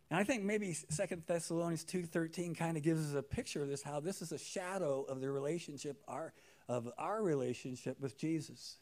And 0.10 0.20
I 0.20 0.24
think 0.24 0.44
maybe 0.44 0.74
Second 0.74 1.24
Thessalonians 1.26 1.84
2.13 1.86 2.56
kind 2.56 2.78
of 2.78 2.84
gives 2.84 3.10
us 3.10 3.18
a 3.18 3.24
picture 3.24 3.64
of 3.64 3.68
this, 3.68 3.82
how 3.82 4.00
this 4.00 4.22
is 4.22 4.32
a 4.32 4.38
shadow 4.38 5.04
of 5.04 5.22
the 5.22 5.32
relationship 5.32 6.02
our, 6.08 6.34
of 6.70 6.88
our 6.98 7.24
relationship 7.24 8.00
with 8.00 8.18
Jesus. 8.18 8.78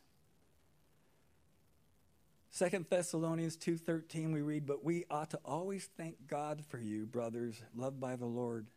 Second 2.54 2.88
Thessalonians 2.90 3.56
2:13 3.56 4.34
we 4.34 4.42
read, 4.42 4.66
"But 4.66 4.84
we 4.84 5.06
ought 5.10 5.30
to 5.30 5.40
always 5.46 5.88
thank 5.88 6.28
God 6.28 6.66
for 6.66 6.80
you, 6.80 7.06
brothers, 7.06 7.64
loved 7.74 8.02
by 8.02 8.18
the 8.18 8.26
Lord, 8.26 8.68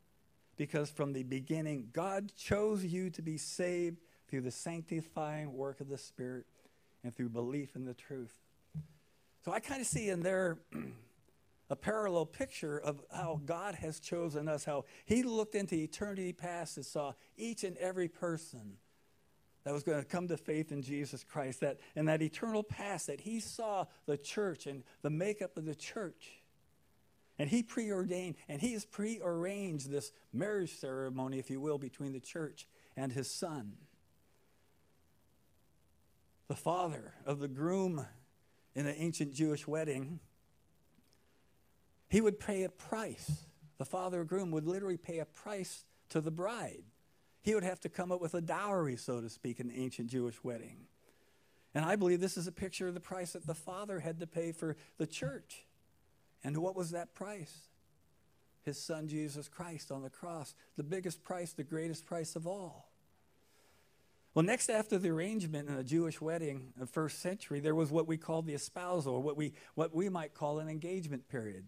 because 0.56 0.90
from 0.90 1.12
the 1.12 1.24
beginning 1.24 1.90
God 1.92 2.32
chose 2.36 2.84
you 2.84 3.10
to 3.10 3.20
be 3.20 3.36
saved 3.36 4.00
through 4.28 4.42
the 4.42 4.52
sanctifying 4.52 5.52
work 5.52 5.80
of 5.80 5.88
the 5.88 5.98
Spirit 5.98 6.46
and 7.02 7.12
through 7.12 7.30
belief 7.30 7.74
in 7.74 7.84
the 7.84 7.94
truth." 7.94 8.40
So 9.44 9.50
I 9.50 9.58
kind 9.58 9.80
of 9.80 9.88
see 9.88 10.08
in 10.08 10.20
there 10.20 10.60
a 11.68 11.74
parallel 11.74 12.26
picture 12.26 12.78
of 12.78 13.04
how 13.10 13.40
God 13.44 13.74
has 13.74 13.98
chosen 13.98 14.46
us, 14.46 14.64
how 14.64 14.84
He 15.04 15.24
looked 15.24 15.56
into 15.56 15.74
eternity 15.74 16.32
past 16.32 16.76
and 16.76 16.86
saw 16.86 17.14
each 17.36 17.64
and 17.64 17.76
every 17.78 18.06
person 18.06 18.78
that 19.64 19.72
was 19.72 19.82
going 19.82 19.98
to 19.98 20.04
come 20.04 20.28
to 20.28 20.36
faith 20.36 20.72
in 20.72 20.82
Jesus 20.82 21.24
Christ, 21.24 21.60
that 21.60 21.78
in 21.96 22.04
that 22.04 22.20
eternal 22.20 22.62
past, 22.62 23.06
that 23.06 23.22
he 23.22 23.40
saw 23.40 23.86
the 24.06 24.18
church 24.18 24.66
and 24.66 24.84
the 25.02 25.10
makeup 25.10 25.56
of 25.56 25.64
the 25.64 25.74
church. 25.74 26.42
And 27.38 27.48
he 27.48 27.62
preordained 27.62 28.36
and 28.48 28.60
he 28.60 28.74
has 28.74 28.84
prearranged 28.84 29.90
this 29.90 30.12
marriage 30.32 30.76
ceremony, 30.76 31.38
if 31.38 31.50
you 31.50 31.60
will, 31.60 31.78
between 31.78 32.12
the 32.12 32.20
church 32.20 32.68
and 32.96 33.10
his 33.10 33.30
son. 33.30 33.72
The 36.48 36.54
father 36.54 37.14
of 37.24 37.40
the 37.40 37.48
groom 37.48 38.06
in 38.74 38.86
an 38.86 38.94
ancient 38.98 39.32
Jewish 39.32 39.66
wedding, 39.66 40.20
he 42.08 42.20
would 42.20 42.38
pay 42.38 42.64
a 42.64 42.68
price. 42.68 43.46
The 43.78 43.84
father 43.86 44.20
of 44.20 44.28
groom 44.28 44.50
would 44.50 44.66
literally 44.66 44.98
pay 44.98 45.18
a 45.18 45.24
price 45.24 45.84
to 46.10 46.20
the 46.20 46.30
bride 46.30 46.84
he 47.44 47.54
would 47.54 47.62
have 47.62 47.78
to 47.80 47.90
come 47.90 48.10
up 48.10 48.22
with 48.22 48.32
a 48.32 48.40
dowry, 48.40 48.96
so 48.96 49.20
to 49.20 49.28
speak, 49.28 49.60
in 49.60 49.68
an 49.68 49.76
ancient 49.76 50.08
Jewish 50.08 50.42
wedding. 50.42 50.86
And 51.74 51.84
I 51.84 51.94
believe 51.94 52.18
this 52.20 52.38
is 52.38 52.46
a 52.46 52.52
picture 52.52 52.88
of 52.88 52.94
the 52.94 53.00
price 53.00 53.34
that 53.34 53.46
the 53.46 53.54
Father 53.54 54.00
had 54.00 54.18
to 54.20 54.26
pay 54.26 54.50
for 54.50 54.76
the 54.96 55.06
church. 55.06 55.66
And 56.42 56.56
what 56.56 56.74
was 56.74 56.92
that 56.92 57.14
price? 57.14 57.68
His 58.64 58.80
Son 58.80 59.08
Jesus 59.08 59.46
Christ 59.46 59.92
on 59.92 60.02
the 60.02 60.08
cross, 60.08 60.54
the 60.78 60.82
biggest 60.82 61.22
price, 61.22 61.52
the 61.52 61.64
greatest 61.64 62.06
price 62.06 62.34
of 62.34 62.46
all. 62.46 62.88
Well, 64.32 64.44
next 64.44 64.70
after 64.70 64.96
the 64.96 65.10
arrangement 65.10 65.68
in 65.68 65.76
a 65.76 65.84
Jewish 65.84 66.22
wedding 66.22 66.72
of 66.80 66.88
first 66.88 67.20
century, 67.20 67.60
there 67.60 67.74
was 67.74 67.90
what 67.90 68.08
we 68.08 68.16
called 68.16 68.46
the 68.46 68.54
espousal, 68.54 69.16
or 69.16 69.22
what 69.22 69.36
we, 69.36 69.52
what 69.74 69.94
we 69.94 70.08
might 70.08 70.32
call 70.32 70.60
an 70.60 70.68
engagement 70.70 71.28
period. 71.28 71.66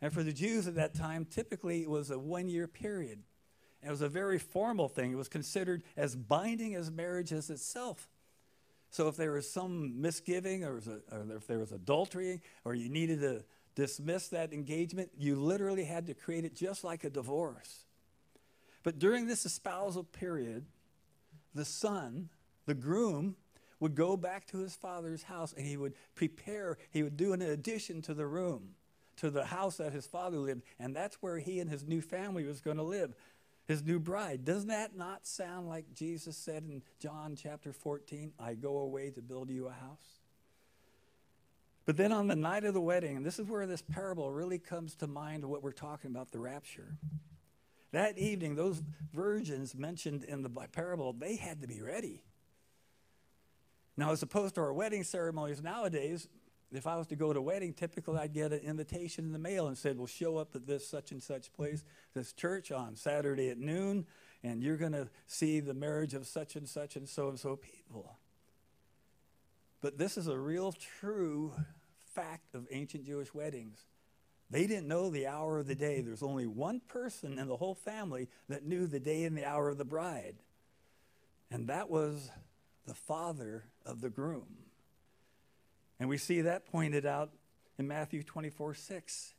And 0.00 0.12
for 0.12 0.22
the 0.22 0.32
Jews 0.32 0.68
at 0.68 0.76
that 0.76 0.94
time, 0.94 1.24
typically 1.24 1.82
it 1.82 1.90
was 1.90 2.10
a 2.10 2.18
one 2.20 2.48
year 2.48 2.68
period. 2.68 3.24
It 3.84 3.90
was 3.90 4.00
a 4.00 4.08
very 4.08 4.38
formal 4.38 4.88
thing. 4.88 5.12
It 5.12 5.16
was 5.16 5.28
considered 5.28 5.82
as 5.96 6.14
binding 6.14 6.74
as 6.74 6.90
marriage 6.90 7.32
as 7.32 7.50
itself. 7.50 8.08
So 8.90 9.08
if 9.08 9.16
there 9.16 9.32
was 9.32 9.50
some 9.50 10.00
misgiving 10.00 10.64
or, 10.64 10.78
a, 10.78 11.16
or, 11.16 11.36
if 11.36 11.46
there 11.46 11.58
was 11.58 11.72
adultery 11.72 12.42
or 12.64 12.74
you 12.74 12.88
needed 12.88 13.20
to 13.20 13.42
dismiss 13.74 14.28
that 14.28 14.52
engagement, 14.52 15.10
you 15.16 15.34
literally 15.34 15.84
had 15.84 16.06
to 16.06 16.14
create 16.14 16.44
it 16.44 16.54
just 16.54 16.84
like 16.84 17.02
a 17.02 17.10
divorce. 17.10 17.86
But 18.82 18.98
during 18.98 19.26
this 19.26 19.46
espousal 19.46 20.04
period, 20.04 20.66
the 21.54 21.64
son, 21.64 22.28
the 22.66 22.74
groom, 22.74 23.36
would 23.80 23.94
go 23.94 24.16
back 24.16 24.46
to 24.48 24.58
his 24.58 24.76
father's 24.76 25.24
house 25.24 25.54
and 25.56 25.66
he 25.66 25.76
would 25.76 25.94
prepare, 26.14 26.78
he 26.90 27.02
would 27.02 27.16
do 27.16 27.32
an 27.32 27.42
addition 27.42 28.02
to 28.02 28.14
the 28.14 28.26
room, 28.26 28.74
to 29.16 29.30
the 29.30 29.46
house 29.46 29.78
that 29.78 29.92
his 29.92 30.06
father 30.06 30.36
lived, 30.36 30.62
and 30.78 30.94
that's 30.94 31.16
where 31.16 31.38
he 31.38 31.60
and 31.60 31.70
his 31.70 31.84
new 31.84 32.00
family 32.00 32.44
was 32.44 32.60
going 32.60 32.76
to 32.76 32.82
live 32.82 33.14
his 33.66 33.82
new 33.82 33.98
bride. 33.98 34.44
Doesn't 34.44 34.68
that 34.68 34.96
not 34.96 35.26
sound 35.26 35.68
like 35.68 35.92
Jesus 35.94 36.36
said 36.36 36.64
in 36.64 36.82
John 37.00 37.36
chapter 37.36 37.72
14, 37.72 38.32
I 38.38 38.54
go 38.54 38.78
away 38.78 39.10
to 39.10 39.22
build 39.22 39.50
you 39.50 39.68
a 39.68 39.72
house? 39.72 40.20
But 41.84 41.96
then 41.96 42.12
on 42.12 42.28
the 42.28 42.36
night 42.36 42.64
of 42.64 42.74
the 42.74 42.80
wedding, 42.80 43.16
and 43.16 43.26
this 43.26 43.38
is 43.38 43.46
where 43.46 43.66
this 43.66 43.82
parable 43.82 44.30
really 44.30 44.58
comes 44.58 44.94
to 44.96 45.06
mind 45.06 45.44
what 45.44 45.62
we're 45.62 45.72
talking 45.72 46.10
about 46.10 46.30
the 46.30 46.38
rapture. 46.38 46.96
That 47.90 48.18
evening, 48.18 48.54
those 48.54 48.82
virgins 49.12 49.74
mentioned 49.74 50.24
in 50.24 50.42
the 50.42 50.48
parable, 50.48 51.12
they 51.12 51.36
had 51.36 51.60
to 51.60 51.66
be 51.66 51.82
ready. 51.82 52.22
Now, 53.96 54.12
as 54.12 54.22
opposed 54.22 54.54
to 54.54 54.62
our 54.62 54.72
wedding 54.72 55.04
ceremonies 55.04 55.62
nowadays, 55.62 56.28
if 56.72 56.86
I 56.86 56.96
was 56.96 57.06
to 57.08 57.16
go 57.16 57.32
to 57.32 57.38
a 57.38 57.42
wedding, 57.42 57.74
typically 57.74 58.18
I'd 58.18 58.32
get 58.32 58.52
an 58.52 58.60
invitation 58.60 59.24
in 59.24 59.32
the 59.32 59.38
mail 59.38 59.68
and 59.68 59.76
said, 59.76 59.98
"Well, 59.98 60.06
show 60.06 60.38
up 60.38 60.54
at 60.56 60.66
this 60.66 60.86
such 60.86 61.12
and 61.12 61.22
such 61.22 61.52
place, 61.52 61.84
this 62.14 62.32
church 62.32 62.72
on 62.72 62.96
Saturday 62.96 63.50
at 63.50 63.58
noon, 63.58 64.06
and 64.42 64.62
you're 64.62 64.76
going 64.76 64.92
to 64.92 65.10
see 65.26 65.60
the 65.60 65.74
marriage 65.74 66.14
of 66.14 66.26
such 66.26 66.56
and 66.56 66.68
such 66.68 66.96
and 66.96 67.08
so 67.08 67.28
and 67.28 67.38
so 67.38 67.56
people." 67.56 68.18
But 69.80 69.98
this 69.98 70.16
is 70.16 70.28
a 70.28 70.38
real 70.38 70.72
true 70.72 71.52
fact 71.98 72.54
of 72.54 72.66
ancient 72.70 73.04
Jewish 73.04 73.34
weddings. 73.34 73.84
They 74.48 74.66
didn't 74.66 74.86
know 74.86 75.10
the 75.10 75.26
hour 75.26 75.58
of 75.58 75.66
the 75.66 75.74
day. 75.74 76.02
There's 76.02 76.22
only 76.22 76.46
one 76.46 76.80
person 76.80 77.38
in 77.38 77.48
the 77.48 77.56
whole 77.56 77.74
family 77.74 78.28
that 78.48 78.64
knew 78.64 78.86
the 78.86 79.00
day 79.00 79.24
and 79.24 79.36
the 79.36 79.46
hour 79.46 79.70
of 79.70 79.78
the 79.78 79.84
bride. 79.84 80.36
And 81.50 81.68
that 81.68 81.90
was 81.90 82.30
the 82.86 82.94
father 82.94 83.64
of 83.84 84.00
the 84.00 84.10
groom. 84.10 84.61
And 86.02 86.08
we 86.08 86.18
see 86.18 86.40
that 86.40 86.66
pointed 86.66 87.06
out 87.06 87.30
in 87.78 87.86
Matthew 87.86 88.24
24 88.24 88.74
6. 88.74 89.34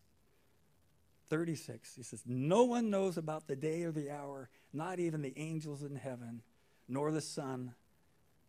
36. 1.30 1.96
He 1.98 2.04
says, 2.04 2.24
No 2.26 2.64
one 2.64 2.90
knows 2.90 3.18
about 3.18 3.48
the 3.50 3.56
day 3.58 3.84
or 3.84 3.92
the 3.92 4.10
hour, 4.10 4.48
not 4.72 4.98
even 4.98 5.22
the 5.22 5.34
angels 5.36 5.84
in 5.84 5.98
heaven, 5.98 6.42
nor 6.88 7.12
the 7.12 7.20
Son, 7.20 7.74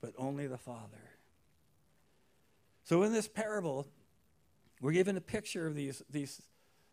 but 0.00 0.12
only 0.16 0.46
the 0.46 0.56
Father. 0.56 1.10
So 2.84 3.02
in 3.02 3.12
this 3.12 3.26
parable, 3.26 3.88
we're 4.80 4.92
given 4.92 5.16
a 5.16 5.20
picture 5.20 5.66
of 5.66 5.74
these, 5.74 6.00
these, 6.08 6.40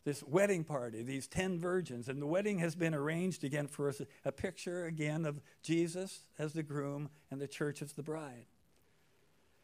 this 0.04 0.24
wedding 0.24 0.64
party, 0.64 1.04
these 1.04 1.28
10 1.28 1.60
virgins. 1.60 2.10
And 2.10 2.20
the 2.20 2.26
wedding 2.26 2.58
has 2.58 2.74
been 2.74 2.96
arranged 2.96 3.44
again 3.44 3.68
for 3.68 3.90
us, 3.90 4.02
a 4.26 4.32
picture 4.32 4.86
again 4.86 5.26
of 5.26 5.40
Jesus 5.62 6.22
as 6.40 6.54
the 6.54 6.64
groom 6.64 7.12
and 7.30 7.40
the 7.40 7.48
church 7.48 7.84
as 7.84 7.94
the 7.94 8.02
bride. 8.02 8.48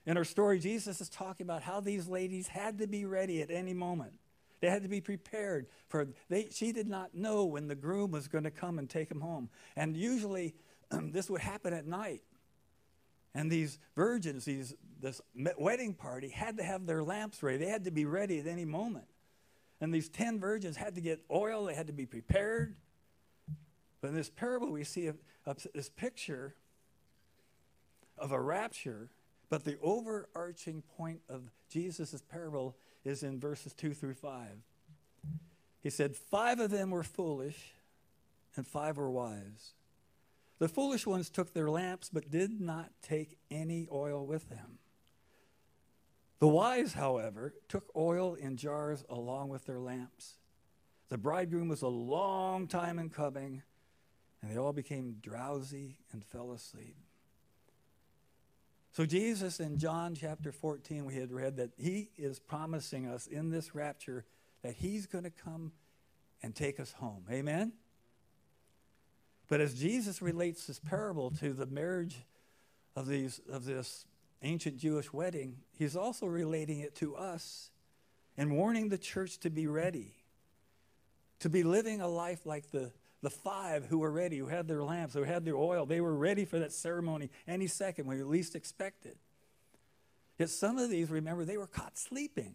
In 0.08 0.15
our 0.15 0.24
story, 0.24 0.58
Jesus 0.58 1.02
is 1.02 1.10
talking 1.10 1.46
about 1.46 1.62
how 1.62 1.82
these 1.82 2.08
ladies 2.08 2.48
had 2.48 2.80
to 2.80 2.88
be 2.88 3.04
ready 3.04 3.41
at 3.41 3.52
any 3.52 3.74
moment. 3.74 4.13
They 4.62 4.70
had 4.70 4.82
to 4.84 4.89
be 4.89 5.02
prepared 5.02 5.67
for 5.89 6.08
they 6.30 6.48
she 6.50 6.72
did 6.72 6.88
not 6.88 7.13
know 7.13 7.43
when 7.43 7.67
the 7.67 7.76
groom 7.76 8.12
was 8.12 8.30
going 8.30 8.46
to 8.46 8.50
come 8.50 8.80
and 8.80 8.89
take 8.89 9.10
them 9.10 9.20
home. 9.20 9.50
And 9.76 9.96
usually 9.96 10.56
um, 10.91 11.12
this 11.12 11.30
would 11.30 11.41
happen 11.41 11.74
at 11.74 11.86
night. 11.86 12.22
And 13.36 13.52
these 13.52 13.80
virgins, 13.96 14.46
these 14.46 14.74
this 15.02 15.22
wedding 15.36 15.93
party 15.93 16.30
had 16.30 16.58
to 16.58 16.63
have 16.63 16.86
their 16.86 17.04
lamps 17.04 17.43
ready. 17.43 17.58
They 17.58 17.70
had 17.70 17.84
to 17.84 17.91
be 17.91 18.06
ready 18.06 18.39
at 18.39 18.48
any 18.48 18.65
moment. 18.65 19.06
And 19.82 19.93
these 19.93 20.10
10 20.10 20.39
virgins 20.39 20.78
had 20.78 20.96
to 20.96 21.02
get 21.02 21.20
oil, 21.30 21.65
they 21.65 21.76
had 21.76 21.88
to 21.88 21.93
be 21.93 22.06
prepared. 22.06 22.78
But 24.00 24.08
in 24.08 24.15
this 24.15 24.30
parable 24.30 24.72
we 24.72 24.86
see 24.86 25.08
a, 25.08 25.15
a, 25.46 25.56
this 25.76 25.89
picture 25.89 26.56
of 28.17 28.32
a 28.32 28.41
rapture 28.41 29.10
but 29.49 29.63
the 29.63 29.77
overarching 29.81 30.83
point 30.97 31.21
of 31.29 31.49
Jesus' 31.69 32.21
parable 32.21 32.75
is 33.05 33.23
in 33.23 33.39
verses 33.39 33.73
2 33.73 33.93
through 33.93 34.15
5. 34.15 34.47
He 35.81 35.89
said, 35.89 36.15
Five 36.15 36.60
of 36.60 36.71
them 36.71 36.91
were 36.91 37.03
foolish, 37.03 37.73
and 38.55 38.67
five 38.67 38.97
were 38.97 39.10
wise. 39.10 39.73
The 40.60 40.67
foolish 40.67 41.05
ones 41.05 41.29
took 41.29 41.53
their 41.53 41.69
lamps, 41.69 42.10
but 42.12 42.31
did 42.31 42.60
not 42.60 42.89
take 43.01 43.38
any 43.51 43.88
oil 43.91 44.25
with 44.25 44.49
them. 44.49 44.79
The 46.39 46.47
wise, 46.47 46.93
however, 46.93 47.53
took 47.67 47.91
oil 47.95 48.36
in 48.36 48.57
jars 48.57 49.03
along 49.10 49.49
with 49.49 49.65
their 49.65 49.79
lamps. 49.79 50.36
The 51.10 51.17
bridegroom 51.17 51.69
was 51.69 51.81
a 51.81 51.88
long 51.88 52.67
time 52.67 52.99
in 52.99 53.10
coming, 53.10 53.63
and 54.41 54.51
they 54.51 54.57
all 54.57 54.73
became 54.73 55.17
drowsy 55.21 55.99
and 56.12 56.23
fell 56.23 56.51
asleep. 56.51 56.97
So, 58.91 59.06
Jesus 59.06 59.60
in 59.60 59.78
John 59.78 60.15
chapter 60.15 60.52
14, 60.52 61.06
we 61.06 61.15
had 61.15 61.32
read 61.32 61.58
that 61.58 61.71
he 61.78 62.10
is 62.17 62.39
promising 62.39 63.08
us 63.08 63.28
in 63.28 63.50
this 63.50 63.76
rapture 63.76 64.26
that 64.63 64.73
he's 64.73 65.06
going 65.06 65.23
to 65.23 65.30
come 65.30 65.71
and 66.41 66.56
take 66.56 66.80
us 66.80 66.93
home. 66.93 67.26
Amen? 67.32 67.73
But 69.47 69.62
as 69.62 69.73
Jesus 69.73 70.21
relates 70.21 70.65
this 70.65 70.80
parable 70.80 71.32
to 71.32 71.54
the 71.54 71.65
marriage 71.65 72.26
of, 72.95 73.08
these, 73.08 73.39
of 73.50 73.65
this 73.65 74.06
ancient 74.41 74.78
Jewish 74.78 75.13
wedding, 75.13 75.58
he's 75.78 75.95
also 75.95 76.26
relating 76.26 76.80
it 76.80 76.95
to 76.95 77.15
us 77.15 77.71
and 78.36 78.52
warning 78.52 78.89
the 78.89 78.97
church 78.97 79.39
to 79.39 79.50
be 79.50 79.67
ready, 79.67 80.15
to 81.39 81.50
be 81.50 81.63
living 81.63 82.02
a 82.02 82.08
life 82.08 82.45
like 82.45 82.71
the 82.71 82.91
the 83.21 83.30
five 83.30 83.86
who 83.86 83.99
were 83.99 84.12
ready, 84.12 84.38
who 84.38 84.47
had 84.47 84.67
their 84.67 84.84
lamps, 84.84 85.13
who 85.13 85.23
had 85.23 85.43
their 85.45 85.56
oil, 85.56 85.86
they 85.86 86.01
were 86.01 86.15
ready 86.15 86.45
for 86.45 86.60
that 86.60 86.71
ceremony 86.71 87.30
any 87.47 87.67
second 87.67 88.06
when 88.06 88.17
you 88.17 88.25
least 88.25 88.56
expected. 88.56 89.17
Yet 90.38 90.49
some 90.49 90.77
of 90.77 90.89
these, 90.89 91.10
remember, 91.10 91.45
they 91.45 91.58
were 91.58 91.67
caught 91.67 91.97
sleeping, 91.97 92.53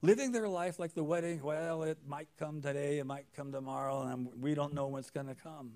living 0.00 0.32
their 0.32 0.48
life 0.48 0.78
like 0.78 0.94
the 0.94 1.04
wedding. 1.04 1.42
Well, 1.42 1.82
it 1.82 1.98
might 2.06 2.28
come 2.38 2.62
today, 2.62 2.98
it 2.98 3.06
might 3.06 3.26
come 3.36 3.52
tomorrow, 3.52 4.02
and 4.02 4.28
we 4.40 4.54
don't 4.54 4.72
know 4.72 4.86
when 4.86 5.00
it's 5.00 5.10
going 5.10 5.26
to 5.26 5.34
come. 5.34 5.72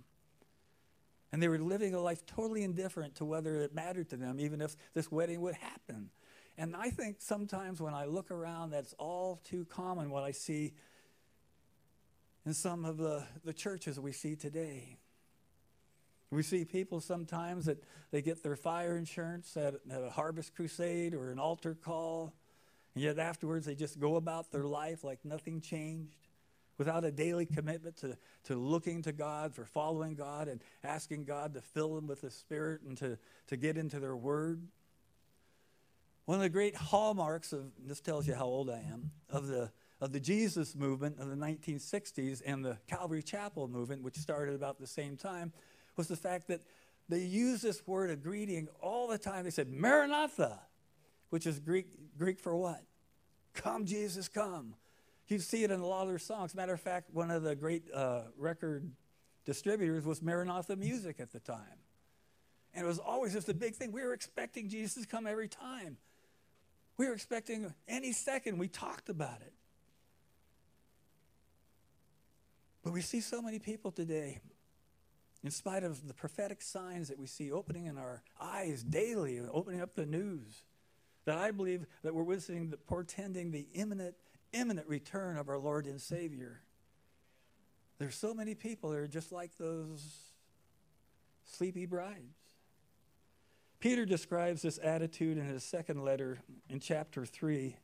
And 1.31 1.43
they 1.43 1.49
were 1.49 1.59
living 1.59 1.95
a 1.95 2.01
life 2.01 2.25
totally 2.25 2.63
indifferent 2.63 3.17
to 3.17 3.25
whether 3.25 3.61
it 3.61 3.75
mattered 3.75 4.09
to 4.11 4.17
them, 4.17 4.41
even 4.41 4.61
if 4.61 4.77
this 4.95 5.11
wedding 5.11 5.41
would 5.43 5.55
happen. 5.55 6.11
And 6.59 6.77
I 6.77 6.91
think 6.91 7.17
sometimes 7.21 7.81
when 7.81 7.95
I 7.95 8.05
look 8.05 8.31
around, 8.31 8.71
that's 8.71 8.95
all 8.99 9.41
too 9.45 9.65
common 9.67 10.11
what 10.11 10.23
I 10.23 10.33
see 10.33 10.75
in 12.45 12.55
some 12.55 12.85
of 12.85 12.97
the, 12.97 13.25
the 13.45 13.53
churches 13.53 13.99
we 14.01 14.13
see 14.13 14.37
today. 14.37 14.99
We 16.31 16.43
see 16.43 16.65
people 16.65 17.01
sometimes 17.01 17.67
that 17.67 17.83
they 18.11 18.23
get 18.23 18.43
their 18.43 18.57
fire 18.57 18.97
insurance 18.97 19.57
at, 19.57 19.75
at 19.91 20.03
a 20.03 20.11
harvest 20.11 20.55
crusade 20.55 21.15
or 21.15 21.31
an 21.31 21.39
altar 21.39 21.75
call, 21.75 22.33
and 22.95 23.05
yet 23.05 23.19
afterwards 23.19 23.67
they 23.67 23.75
just 23.75 24.01
go 24.01 24.17
about 24.17 24.51
their 24.51 24.65
life 24.65 25.05
like 25.05 25.25
nothing 25.25 25.61
changed 25.61 26.17
without 26.79 27.05
a 27.05 27.11
daily 27.13 27.47
commitment 27.47 27.97
to, 27.99 28.17
to 28.45 28.57
looking 28.57 29.03
to 29.03 29.13
God, 29.13 29.55
for 29.55 29.65
following 29.65 30.15
God, 30.15 30.49
and 30.49 30.61
asking 30.83 31.25
God 31.25 31.55
to 31.55 31.61
fill 31.61 31.95
them 31.95 32.07
with 32.07 32.23
the 32.23 32.31
Spirit 32.31 32.81
and 32.83 32.97
to, 32.97 33.19
to 33.49 33.57
get 33.57 33.77
into 33.77 34.01
their 34.01 34.17
Word. 34.17 34.63
One 36.25 36.39
of 36.39 36.43
the 36.43 36.49
great 36.49 36.75
hallmarks 36.75 37.53
of 37.53 37.73
this 37.87 38.01
tells 38.01 38.27
you 38.27 38.35
how 38.35 38.47
old 38.47 38.71
I 38.71 38.79
am 38.79 39.11
of 39.29 39.49
the 39.49 39.71
of 40.03 40.11
the 40.11 40.19
Jesus 40.19 40.75
movement 40.75 41.21
of 41.21 41.29
the 41.29 41.37
1960s 41.37 42.43
and 42.45 42.65
the 42.65 42.77
Calvary 42.89 43.23
Chapel 43.23 43.69
movement, 43.69 44.03
which 44.03 44.17
started 44.17 44.57
about 44.57 44.81
the 44.81 44.87
same 44.87 45.17
time, 45.17 45.53
was 45.97 46.09
the 46.09 46.17
fact 46.17 46.49
that 46.49 46.61
they 47.09 47.21
used 47.21 47.63
this 47.63 47.87
word 47.87 48.11
of 48.11 48.21
greeting 48.21 48.67
all 48.81 49.07
the 49.07 49.17
time. 49.17 49.45
They 49.45 49.51
said, 49.51 49.71
Maranatha, 49.71 50.59
which 51.31 51.47
is 51.47 51.61
Greek, 51.61 51.87
Greek 52.19 52.41
for 52.41 52.57
what? 52.57 52.83
Come, 53.55 53.87
Jesus, 53.87 54.27
come. 54.27 54.75
You 55.29 55.39
see 55.39 55.63
it 55.63 55.71
in 55.71 55.79
a 55.79 55.87
lot 55.87 56.03
of 56.03 56.09
their 56.09 56.19
songs. 56.19 56.53
Matter 56.53 56.73
of 56.73 56.81
fact, 56.81 57.09
one 57.13 57.31
of 57.31 57.45
the 57.45 57.55
great 57.55 57.85
uh, 57.95 58.23
record 58.37 58.91
distributors 59.45 60.05
was 60.05 60.21
Maranatha 60.21 60.75
Music 60.75 61.21
at 61.21 61.31
the 61.31 61.39
time. 61.39 61.79
And 62.75 62.85
it 62.85 62.89
was 62.89 62.99
always 62.99 63.35
just 63.35 63.49
a 63.49 63.55
big 63.55 63.77
thing. 63.77 63.93
We 63.93 64.03
were 64.03 64.15
expecting 64.15 64.69
Jesus 64.69 65.05
to 65.05 65.09
come 65.09 65.29
every 65.29 65.49
time. 65.49 65.97
We 66.97 67.07
were 67.07 67.15
expecting 67.15 67.73
any 67.87 68.11
second. 68.11 68.59
We 68.59 68.67
talked 68.67 69.09
about 69.09 69.41
it. 69.43 69.53
But 72.83 72.93
we 72.93 73.01
see 73.01 73.21
so 73.21 73.41
many 73.41 73.59
people 73.59 73.93
today, 73.93 74.41
in 75.45 75.51
spite 75.51 75.85
of 75.85 76.07
the 76.09 76.15
prophetic 76.15 76.63
signs 76.63 77.09
that 77.09 77.19
we 77.19 77.27
see 77.27 77.53
opening 77.53 77.87
in 77.87 77.97
our 77.97 78.23
eyes 78.41 78.83
daily, 78.83 79.41
opening 79.41 79.81
up 79.81 79.95
the 79.95 80.07
news, 80.07 80.65
that 81.25 81.39
I 81.39 81.53
believe 81.53 81.87
that 82.03 82.15
we're 82.15 82.25
witnessing, 82.25 82.71
the, 82.71 82.77
portending 82.77 83.53
the 83.53 83.67
imminent, 83.75 84.17
imminent 84.53 84.89
return 84.89 85.37
of 85.37 85.49
our 85.49 85.59
Lord 85.59 85.87
and 85.87 86.01
Savior. 86.01 86.63
There's 87.99 88.17
so 88.17 88.35
many 88.35 88.55
people 88.57 88.91
that 88.91 88.99
are 88.99 89.07
just 89.07 89.31
like 89.31 89.57
those 89.57 90.33
sleepy 91.45 91.87
brides. 91.87 92.37
Peter 93.79 94.05
describes 94.05 94.63
this 94.63 94.79
attitude 94.83 95.39
in 95.39 95.45
his 95.45 95.63
second 95.63 96.05
letter 96.05 96.39
in 96.69 96.81
chapter 96.81 97.25
3, 97.25 97.77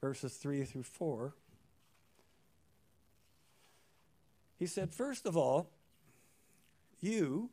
verses 0.00 0.34
3 0.34 0.64
through 0.64 0.82
4. 0.82 1.34
He 4.62 4.68
said, 4.68 4.94
First 4.94 5.26
of 5.26 5.36
all, 5.36 5.72
you 7.00 7.50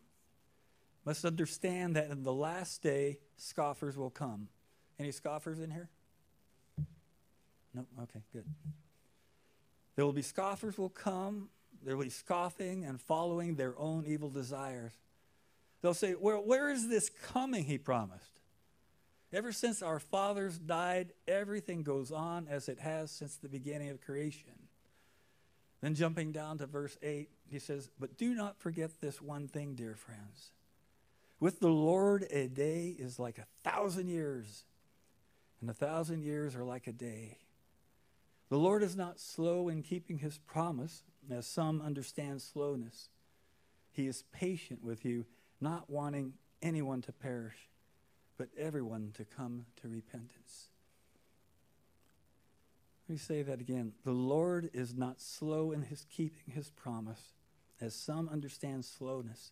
must 1.03 1.25
understand 1.25 1.95
that 1.95 2.11
in 2.11 2.21
the 2.21 2.31
last 2.31 2.83
day, 2.83 3.17
scoffers 3.35 3.97
will 3.97 4.11
come. 4.11 4.47
Any 4.99 5.11
scoffers 5.11 5.57
in 5.57 5.71
here? 5.71 5.89
No? 7.73 7.87
Okay, 8.03 8.19
good. 8.31 8.45
There 9.95 10.05
will 10.05 10.13
be 10.13 10.21
scoffers 10.21 10.77
will 10.77 10.89
come. 10.89 11.49
There 11.83 11.97
will 11.97 12.03
be 12.03 12.11
scoffing 12.11 12.85
and 12.85 13.01
following 13.01 13.55
their 13.55 13.73
own 13.79 14.05
evil 14.05 14.29
desires. 14.29 14.91
They'll 15.81 15.95
say, 15.95 16.13
Well, 16.13 16.43
where 16.45 16.69
is 16.69 16.89
this 16.89 17.09
coming? 17.09 17.63
He 17.63 17.79
promised. 17.79 18.39
Ever 19.33 19.51
since 19.51 19.81
our 19.81 19.97
fathers 19.97 20.59
died, 20.59 21.13
everything 21.27 21.81
goes 21.81 22.11
on 22.11 22.47
as 22.47 22.69
it 22.69 22.77
has 22.77 23.09
since 23.09 23.35
the 23.35 23.49
beginning 23.49 23.89
of 23.89 23.99
creation. 23.99 24.58
Then 25.81 25.95
jumping 25.95 26.31
down 26.31 26.57
to 26.57 26.65
verse 26.65 26.97
8, 27.01 27.29
he 27.49 27.59
says, 27.59 27.89
But 27.99 28.17
do 28.17 28.33
not 28.33 28.59
forget 28.59 28.99
this 28.99 29.21
one 29.21 29.47
thing, 29.47 29.75
dear 29.75 29.95
friends. 29.95 30.51
With 31.39 31.61
the 31.61 31.69
Lord, 31.69 32.27
a 32.31 32.47
day 32.47 32.95
is 32.97 33.17
like 33.17 33.37
a 33.37 33.47
thousand 33.63 34.09
years, 34.09 34.65
and 35.61 35.69
a 35.69 35.73
thousand 35.73 36.23
years 36.23 36.55
are 36.55 36.65
like 36.65 36.87
a 36.87 36.91
day. 36.91 37.37
The 38.49 38.57
Lord 38.57 38.83
is 38.83 38.95
not 38.95 39.19
slow 39.19 39.69
in 39.69 39.83
keeping 39.83 40.19
his 40.19 40.37
promise, 40.37 41.03
as 41.31 41.47
some 41.47 41.81
understand 41.81 42.41
slowness. 42.41 43.09
He 43.91 44.07
is 44.07 44.23
patient 44.33 44.83
with 44.83 45.05
you, 45.05 45.25
not 45.61 45.89
wanting 45.89 46.33
anyone 46.61 47.01
to 47.03 47.11
perish, 47.11 47.69
but 48.37 48.49
everyone 48.57 49.11
to 49.15 49.23
come 49.23 49.65
to 49.81 49.87
repentance. 49.87 50.69
Let 53.09 53.13
me 53.13 53.17
say 53.17 53.41
that 53.41 53.59
again. 53.59 53.93
The 54.05 54.11
Lord 54.11 54.69
is 54.71 54.93
not 54.93 55.19
slow 55.19 55.71
in 55.71 55.81
his 55.81 56.05
keeping 56.11 56.53
his 56.53 56.69
promise, 56.69 57.33
as 57.81 57.95
some 57.95 58.29
understand 58.29 58.85
slowness. 58.85 59.51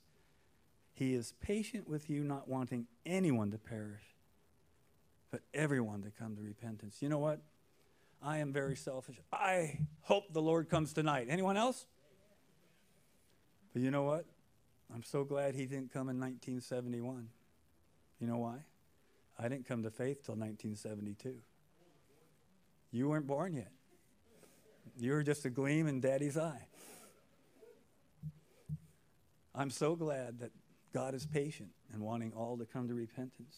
He 0.93 1.15
is 1.15 1.33
patient 1.41 1.89
with 1.89 2.07
you, 2.07 2.23
not 2.23 2.47
wanting 2.47 2.85
anyone 3.03 3.49
to 3.49 3.57
perish, 3.57 4.03
but 5.31 5.41
everyone 5.55 6.03
to 6.03 6.11
come 6.11 6.35
to 6.35 6.41
repentance. 6.43 6.97
You 7.01 7.09
know 7.09 7.17
what? 7.17 7.41
I 8.21 8.37
am 8.37 8.53
very 8.53 8.75
selfish. 8.75 9.15
I 9.33 9.79
hope 10.01 10.31
the 10.33 10.41
Lord 10.41 10.69
comes 10.69 10.93
tonight. 10.93 11.25
Anyone 11.27 11.57
else? 11.57 11.87
But 13.73 13.81
you 13.81 13.89
know 13.89 14.03
what? 14.03 14.25
I'm 14.93 15.01
so 15.01 15.23
glad 15.23 15.55
he 15.55 15.65
didn't 15.65 15.91
come 15.91 16.09
in 16.09 16.19
1971. 16.19 17.29
You 18.19 18.27
know 18.27 18.37
why? 18.37 18.57
I 19.39 19.47
didn't 19.47 19.67
come 19.67 19.81
to 19.81 19.89
faith 19.89 20.23
till 20.23 20.35
1972. 20.35 21.37
You 22.91 23.09
weren't 23.09 23.27
born 23.27 23.53
yet. 23.53 23.71
You 24.99 25.11
were 25.11 25.23
just 25.23 25.45
a 25.45 25.49
gleam 25.49 25.87
in 25.87 25.99
daddy's 25.99 26.37
eye. 26.37 26.67
I'm 29.53 29.69
so 29.69 29.95
glad 29.95 30.39
that 30.39 30.51
God 30.93 31.13
is 31.13 31.25
patient 31.25 31.69
and 31.91 32.01
wanting 32.01 32.31
all 32.33 32.57
to 32.57 32.65
come 32.65 32.87
to 32.87 32.93
repentance. 32.93 33.57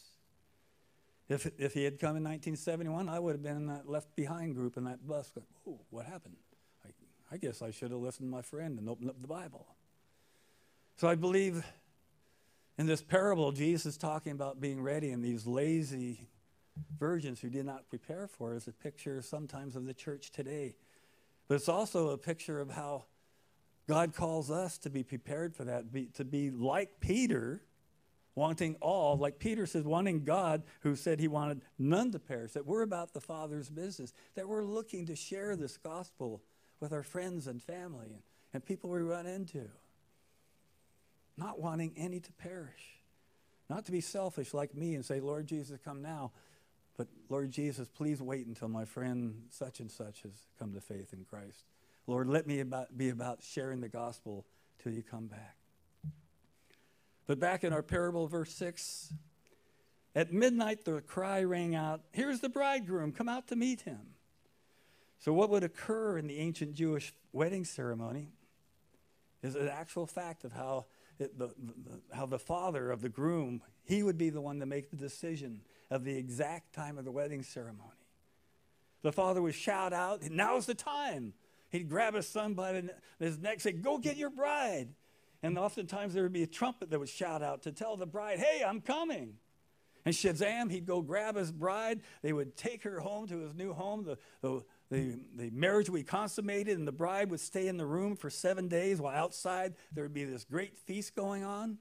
If, 1.27 1.47
if 1.59 1.73
he 1.73 1.83
had 1.83 1.99
come 1.99 2.17
in 2.17 2.23
1971, 2.23 3.07
I 3.07 3.19
would 3.19 3.33
have 3.33 3.43
been 3.43 3.55
in 3.55 3.67
that 3.67 3.87
left 3.87 4.15
behind 4.15 4.55
group 4.55 4.77
in 4.77 4.85
that 4.85 5.07
bus. 5.07 5.29
Going, 5.29 5.45
oh, 5.67 5.79
what 5.89 6.05
happened? 6.05 6.37
I, 6.83 6.89
I 7.31 7.37
guess 7.37 7.61
I 7.61 7.69
should 7.71 7.91
have 7.91 7.99
listened 7.99 8.27
to 8.27 8.31
my 8.31 8.41
friend 8.41 8.79
and 8.79 8.89
opened 8.89 9.09
up 9.09 9.21
the 9.21 9.27
Bible. 9.27 9.67
So 10.97 11.07
I 11.07 11.15
believe 11.15 11.63
in 12.77 12.87
this 12.87 13.03
parable, 13.03 13.51
Jesus 13.51 13.85
is 13.85 13.97
talking 13.97 14.31
about 14.31 14.59
being 14.59 14.81
ready 14.81 15.11
and 15.11 15.23
these 15.23 15.45
lazy 15.45 16.27
virgins 16.99 17.39
who 17.39 17.49
did 17.49 17.65
not 17.65 17.89
prepare 17.89 18.27
for 18.27 18.55
is 18.55 18.67
a 18.67 18.71
picture 18.71 19.21
sometimes 19.21 19.75
of 19.75 19.85
the 19.85 19.93
church 19.93 20.31
today. 20.31 20.75
But 21.47 21.55
it's 21.55 21.69
also 21.69 22.09
a 22.09 22.17
picture 22.17 22.59
of 22.59 22.71
how 22.71 23.05
God 23.87 24.13
calls 24.13 24.51
us 24.51 24.77
to 24.79 24.89
be 24.89 25.03
prepared 25.03 25.55
for 25.55 25.63
that, 25.65 25.91
be, 25.91 26.05
to 26.13 26.23
be 26.23 26.51
like 26.51 26.99
Peter, 26.99 27.63
wanting 28.35 28.75
all, 28.81 29.17
like 29.17 29.39
Peter 29.39 29.65
says, 29.65 29.83
wanting 29.83 30.23
God, 30.23 30.63
who 30.81 30.95
said 30.95 31.19
he 31.19 31.27
wanted 31.27 31.61
none 31.79 32.11
to 32.11 32.19
perish, 32.19 32.51
that 32.53 32.65
we're 32.65 32.83
about 32.83 33.13
the 33.13 33.19
Father's 33.19 33.69
business, 33.69 34.13
that 34.35 34.47
we're 34.47 34.63
looking 34.63 35.07
to 35.07 35.15
share 35.15 35.55
this 35.55 35.77
gospel 35.77 36.41
with 36.79 36.93
our 36.93 37.03
friends 37.03 37.47
and 37.47 37.61
family 37.61 38.07
and, 38.13 38.21
and 38.53 38.63
people 38.63 38.89
we 38.89 39.01
run 39.01 39.25
into. 39.25 39.67
Not 41.35 41.59
wanting 41.59 41.93
any 41.97 42.19
to 42.19 42.31
perish. 42.33 42.99
Not 43.69 43.85
to 43.85 43.91
be 43.91 44.01
selfish 44.01 44.53
like 44.53 44.75
me 44.75 44.95
and 44.95 45.05
say, 45.05 45.19
Lord 45.19 45.47
Jesus, 45.47 45.79
come 45.83 46.01
now. 46.01 46.31
But 46.99 47.07
Lord 47.29 47.49
Jesus, 47.49 47.87
please 47.87 48.21
wait 48.21 48.45
until 48.45 48.67
my 48.67 48.83
friend 48.83 49.43
such 49.51 49.79
and 49.79 49.89
such 49.89 50.23
has 50.23 50.33
come 50.59 50.73
to 50.73 50.81
faith 50.81 51.13
in 51.13 51.23
Christ. 51.23 51.63
Lord, 52.07 52.27
let 52.27 52.45
me 52.45 52.59
about, 52.59 52.97
be 52.97 53.07
about 53.07 53.41
sharing 53.41 53.79
the 53.79 53.87
gospel 53.87 54.45
till 54.83 54.91
you 54.91 55.01
come 55.01 55.27
back. 55.27 55.55
But 57.25 57.39
back 57.39 57.63
in 57.63 57.71
our 57.71 57.83
parable, 57.83 58.27
verse 58.27 58.53
6, 58.53 59.13
at 60.13 60.33
midnight 60.33 60.83
the 60.83 60.99
cry 60.99 61.41
rang 61.43 61.73
out, 61.73 62.01
Here's 62.11 62.41
the 62.41 62.49
bridegroom, 62.49 63.13
come 63.13 63.29
out 63.29 63.47
to 63.47 63.55
meet 63.55 63.79
him. 63.79 64.01
So, 65.19 65.31
what 65.31 65.49
would 65.51 65.63
occur 65.63 66.17
in 66.17 66.27
the 66.27 66.39
ancient 66.39 66.73
Jewish 66.73 67.13
wedding 67.31 67.63
ceremony 67.63 68.27
is 69.41 69.55
an 69.55 69.69
actual 69.69 70.05
fact 70.05 70.43
of 70.43 70.51
how, 70.51 70.87
it, 71.17 71.39
the, 71.39 71.47
the, 71.47 72.01
how 72.13 72.25
the 72.25 72.39
father 72.39 72.91
of 72.91 73.01
the 73.01 73.09
groom, 73.09 73.61
he 73.85 74.03
would 74.03 74.17
be 74.17 74.29
the 74.29 74.41
one 74.41 74.59
to 74.59 74.65
make 74.65 74.89
the 74.89 74.97
decision 74.97 75.61
of 75.89 76.03
the 76.03 76.15
exact 76.15 76.73
time 76.73 76.97
of 76.97 77.05
the 77.05 77.11
wedding 77.11 77.43
ceremony. 77.43 77.89
The 79.01 79.11
father 79.11 79.41
would 79.41 79.55
shout 79.55 79.93
out, 79.93 80.23
Now's 80.29 80.65
the 80.65 80.75
time. 80.75 81.33
He'd 81.69 81.89
grab 81.89 82.15
his 82.15 82.27
son 82.27 82.53
by 82.53 82.83
his 83.19 83.37
neck 83.37 83.61
say, 83.61 83.71
Go 83.71 83.97
get 83.97 84.17
your 84.17 84.29
bride. 84.29 84.89
And 85.41 85.57
oftentimes 85.57 86.13
there 86.13 86.23
would 86.23 86.33
be 86.33 86.43
a 86.43 86.47
trumpet 86.47 86.89
that 86.89 86.99
would 86.99 87.09
shout 87.09 87.41
out 87.41 87.63
to 87.63 87.71
tell 87.71 87.95
the 87.95 88.05
bride, 88.05 88.39
Hey, 88.39 88.63
I'm 88.65 88.81
coming. 88.81 89.35
And 90.05 90.15
Shazam, 90.15 90.71
he'd 90.71 90.85
go 90.85 91.01
grab 91.01 91.35
his 91.35 91.51
bride. 91.51 92.01
They 92.21 92.33
would 92.33 92.55
take 92.55 92.83
her 92.83 92.99
home 92.99 93.27
to 93.27 93.39
his 93.39 93.53
new 93.53 93.73
home. 93.73 94.05
The, 94.05 94.17
the, 94.41 94.63
the, 94.89 95.19
the 95.35 95.49
marriage 95.51 95.89
would 95.89 95.99
be 95.99 96.03
consummated, 96.03 96.77
and 96.77 96.87
the 96.87 96.93
bride 96.93 97.29
would 97.29 97.41
stay 97.41 97.67
in 97.67 97.77
the 97.77 97.85
room 97.85 98.15
for 98.15 98.29
seven 98.29 98.67
days 98.67 99.01
while 99.01 99.15
outside 99.15 99.75
there 99.93 100.03
would 100.03 100.13
be 100.13 100.23
this 100.23 100.45
great 100.45 100.77
feast 100.77 101.15
going 101.15 101.43
on. 101.43 101.77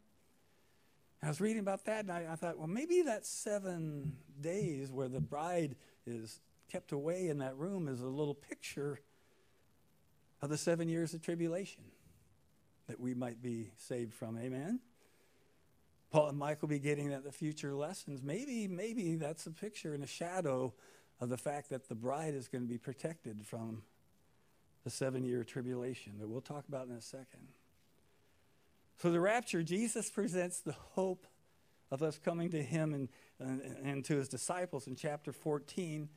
I 1.23 1.29
was 1.29 1.41
reading 1.41 1.61
about 1.61 1.85
that 1.87 2.01
and 2.01 2.13
I, 2.13 2.27
I 2.31 2.37
thought, 2.37 2.59
well, 2.59 2.69
maybe 2.69 3.03
that 3.03 3.27
seven 3.27 4.17
days 4.41 4.93
where 4.93 5.09
the 5.09 5.21
bride 5.21 5.75
is 6.07 6.41
kept 6.71 6.93
away 6.93 7.29
in 7.29 7.39
that 7.39 7.57
room 7.57 7.89
is 7.89 8.01
a 8.01 8.07
little 8.07 8.35
picture 8.35 9.01
of 10.41 10.51
the 10.51 10.59
seven 10.59 10.89
years 10.89 11.15
of 11.15 11.23
tribulation 11.23 11.83
that 12.87 13.01
we 13.01 13.15
might 13.15 13.43
be 13.43 13.71
saved 13.77 14.15
from. 14.15 14.39
Amen? 14.39 14.81
Paul 16.11 16.29
and 16.29 16.39
will 16.39 16.69
be 16.69 16.79
getting 16.79 17.13
at 17.13 17.25
the 17.25 17.33
future 17.33 17.75
lessons. 17.75 18.23
Maybe, 18.23 18.67
maybe 18.67 19.17
that's 19.17 19.47
a 19.47 19.51
picture 19.51 19.93
and 19.95 20.03
a 20.03 20.07
shadow 20.07 20.73
of 21.21 21.29
the 21.29 21.37
fact 21.37 21.71
that 21.71 21.89
the 21.89 21.95
bride 21.95 22.35
is 22.35 22.49
going 22.49 22.63
to 22.63 22.69
be 22.69 22.79
protected 22.79 23.45
from 23.45 23.83
the 24.85 24.91
seven 24.91 25.25
year 25.25 25.45
tribulation 25.45 26.15
that 26.19 26.29
we'll 26.29 26.41
talk 26.41 26.67
about 26.69 26.87
in 26.87 26.95
a 26.95 27.03
second. 27.03 27.49
So, 29.01 29.13
the 29.13 29.21
rapture, 29.21 29.63
Jesus 29.63 30.11
presents 30.11 30.59
the 30.59 30.73
hope 30.73 31.29
of 31.93 32.03
us 32.03 32.19
coming 32.19 32.51
to 32.51 32.61
him 32.61 32.93
and, 32.93 33.09
and, 33.39 33.63
and, 33.85 34.05
to 34.07 34.17
his 34.17 34.29
disciples 34.29 34.89
in 34.89 34.97
chapter 34.97 35.33
14. 35.33 36.09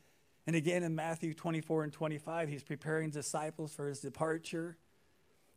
And 0.47 0.55
again 0.55 0.81
in 0.81 0.95
Matthew 0.95 1.35
24 1.35 1.83
and 1.83 1.93
25, 1.93 2.49
he's 2.49 2.63
preparing 2.63 3.11
disciples 3.11 3.71
for 3.71 3.87
his 3.87 3.99
departure, 3.99 4.77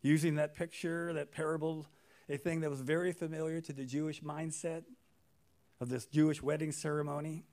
using 0.02 0.34
that 0.34 0.54
picture, 0.54 1.14
that 1.14 1.32
parable, 1.32 1.86
a 2.28 2.36
thing 2.36 2.60
that 2.60 2.68
was 2.68 2.82
very 2.82 3.12
familiar 3.12 3.62
to 3.62 3.72
the 3.72 3.86
Jewish 3.86 4.20
mindset 4.20 4.84
of 5.80 5.88
this 5.88 6.04
Jewish 6.04 6.42
wedding 6.42 6.72
ceremony 6.72 7.44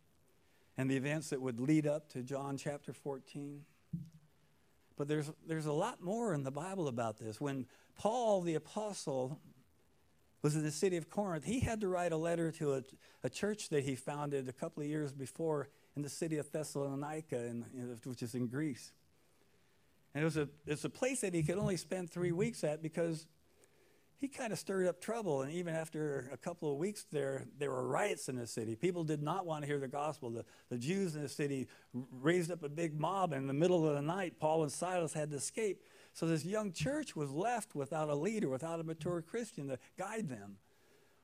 and 0.77 0.91
the 0.91 0.97
events 0.97 1.29
that 1.29 1.41
would 1.41 1.61
lead 1.61 1.87
up 1.87 2.09
to 2.09 2.23
John 2.23 2.57
chapter 2.57 2.91
14. 2.91 3.63
But 4.97 5.07
there's, 5.07 5.31
there's 5.47 5.65
a 5.65 5.73
lot 5.73 6.03
more 6.03 6.33
in 6.33 6.43
the 6.43 6.51
Bible 6.51 6.89
about 6.89 7.17
this. 7.17 7.39
When 7.39 7.65
Paul 7.97 8.41
the 8.41 8.55
apostle 8.55 9.39
was 10.41 10.55
in 10.55 10.63
the 10.63 10.71
city 10.71 10.97
of 10.97 11.09
Corinth, 11.09 11.45
he 11.45 11.59
had 11.59 11.81
to 11.81 11.87
write 11.87 12.11
a 12.11 12.17
letter 12.17 12.51
to 12.53 12.73
a, 12.75 12.83
a 13.23 13.29
church 13.29 13.69
that 13.69 13.83
he 13.83 13.95
founded 13.95 14.47
a 14.49 14.53
couple 14.53 14.81
of 14.81 14.89
years 14.89 15.11
before 15.11 15.69
in 15.95 16.01
the 16.01 16.09
city 16.09 16.37
of 16.37 16.51
Thessalonica, 16.51 17.45
in, 17.45 17.65
which 18.05 18.23
is 18.23 18.33
in 18.33 18.47
Greece. 18.47 18.91
And 20.13 20.21
it 20.21 20.25
was 20.25 20.37
a, 20.37 20.49
it's 20.65 20.83
a 20.83 20.89
place 20.89 21.21
that 21.21 21.33
he 21.33 21.43
could 21.43 21.57
only 21.57 21.77
spend 21.77 22.09
three 22.09 22.31
weeks 22.31 22.63
at 22.63 22.81
because 22.81 23.27
he 24.19 24.27
kind 24.27 24.53
of 24.53 24.59
stirred 24.59 24.87
up 24.87 25.01
trouble. 25.01 25.41
And 25.41 25.51
even 25.51 25.73
after 25.73 26.29
a 26.33 26.37
couple 26.37 26.71
of 26.71 26.77
weeks 26.77 27.05
there, 27.11 27.45
there 27.57 27.71
were 27.71 27.87
riots 27.87 28.29
in 28.29 28.35
the 28.35 28.45
city. 28.45 28.75
People 28.75 29.03
did 29.03 29.21
not 29.21 29.45
want 29.45 29.63
to 29.63 29.67
hear 29.67 29.79
the 29.79 29.87
gospel. 29.87 30.29
The, 30.29 30.45
the 30.69 30.77
Jews 30.77 31.15
in 31.15 31.23
the 31.23 31.29
city 31.29 31.67
raised 31.93 32.51
up 32.51 32.63
a 32.63 32.69
big 32.69 32.99
mob. 32.99 33.31
And 33.31 33.41
in 33.41 33.47
the 33.47 33.53
middle 33.53 33.87
of 33.87 33.95
the 33.95 34.01
night, 34.01 34.39
Paul 34.39 34.63
and 34.63 34.71
Silas 34.71 35.13
had 35.13 35.31
to 35.31 35.37
escape. 35.37 35.81
So 36.13 36.25
this 36.25 36.45
young 36.45 36.71
church 36.71 37.15
was 37.15 37.31
left 37.31 37.75
without 37.75 38.09
a 38.09 38.15
leader, 38.15 38.49
without 38.49 38.79
a 38.79 38.83
mature 38.83 39.21
Christian 39.21 39.67
to 39.69 39.79
guide 39.97 40.29
them. 40.29 40.57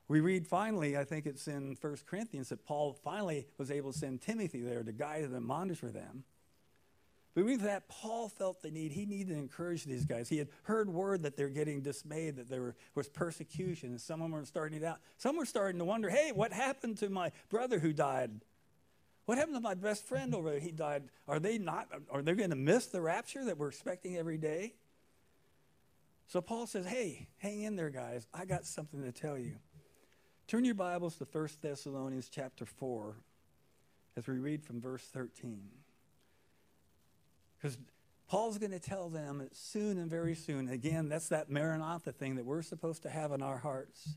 We 0.08 0.20
read 0.20 0.46
finally, 0.46 0.96
I 0.96 1.04
think 1.04 1.26
it's 1.26 1.46
in 1.46 1.76
1 1.78 1.96
Corinthians, 2.06 2.48
that 2.48 2.64
Paul 2.64 2.94
finally 2.94 3.46
was 3.58 3.70
able 3.70 3.92
to 3.92 3.98
send 3.98 4.22
Timothy 4.22 4.62
there 4.62 4.82
to 4.82 4.92
guide 4.92 5.24
them 5.24 5.34
and 5.34 5.44
monitor 5.44 5.90
them. 5.90 6.24
But 7.34 7.44
with 7.44 7.60
that, 7.60 7.88
Paul 7.88 8.28
felt 8.28 8.62
the 8.62 8.70
need. 8.70 8.90
He 8.90 9.04
needed 9.04 9.28
to 9.28 9.38
encourage 9.38 9.84
these 9.84 10.06
guys. 10.06 10.28
He 10.28 10.38
had 10.38 10.48
heard 10.62 10.88
word 10.88 11.22
that 11.22 11.36
they're 11.36 11.50
getting 11.50 11.82
dismayed, 11.82 12.36
that 12.36 12.48
there 12.48 12.74
was 12.94 13.08
persecution, 13.08 13.90
and 13.90 14.00
some 14.00 14.22
of 14.22 14.24
them 14.24 14.32
were 14.32 14.44
starting 14.46 14.80
to 14.80 14.86
doubt. 14.86 14.98
Some 15.18 15.36
were 15.36 15.46
starting 15.46 15.78
to 15.78 15.84
wonder, 15.84 16.08
hey, 16.08 16.32
what 16.32 16.52
happened 16.52 16.96
to 16.98 17.10
my 17.10 17.30
brother 17.50 17.78
who 17.78 17.92
died? 17.92 18.40
What 19.28 19.36
happened 19.36 19.56
to 19.56 19.60
my 19.60 19.74
best 19.74 20.08
friend 20.08 20.34
over 20.34 20.52
there? 20.52 20.58
He 20.58 20.72
died. 20.72 21.02
Are 21.28 21.38
they 21.38 21.58
not, 21.58 21.86
are 22.10 22.22
they 22.22 22.32
going 22.32 22.48
to 22.48 22.56
miss 22.56 22.86
the 22.86 23.02
rapture 23.02 23.44
that 23.44 23.58
we're 23.58 23.68
expecting 23.68 24.16
every 24.16 24.38
day? 24.38 24.72
So 26.28 26.40
Paul 26.40 26.66
says, 26.66 26.86
hey, 26.86 27.28
hang 27.36 27.60
in 27.60 27.76
there, 27.76 27.90
guys. 27.90 28.26
I 28.32 28.46
got 28.46 28.64
something 28.64 29.02
to 29.02 29.12
tell 29.12 29.36
you. 29.36 29.56
Turn 30.46 30.64
your 30.64 30.76
Bibles 30.76 31.16
to 31.16 31.26
1 31.30 31.48
Thessalonians 31.60 32.30
chapter 32.30 32.64
4 32.64 33.16
as 34.16 34.26
we 34.26 34.38
read 34.38 34.64
from 34.64 34.80
verse 34.80 35.04
13. 35.12 35.60
Because 37.58 37.76
Paul's 38.30 38.56
going 38.56 38.70
to 38.70 38.80
tell 38.80 39.10
them 39.10 39.46
soon 39.52 39.98
and 39.98 40.08
very 40.08 40.36
soon, 40.36 40.70
again, 40.70 41.10
that's 41.10 41.28
that 41.28 41.50
Maranatha 41.50 42.12
thing 42.12 42.36
that 42.36 42.46
we're 42.46 42.62
supposed 42.62 43.02
to 43.02 43.10
have 43.10 43.32
in 43.32 43.42
our 43.42 43.58
hearts, 43.58 44.08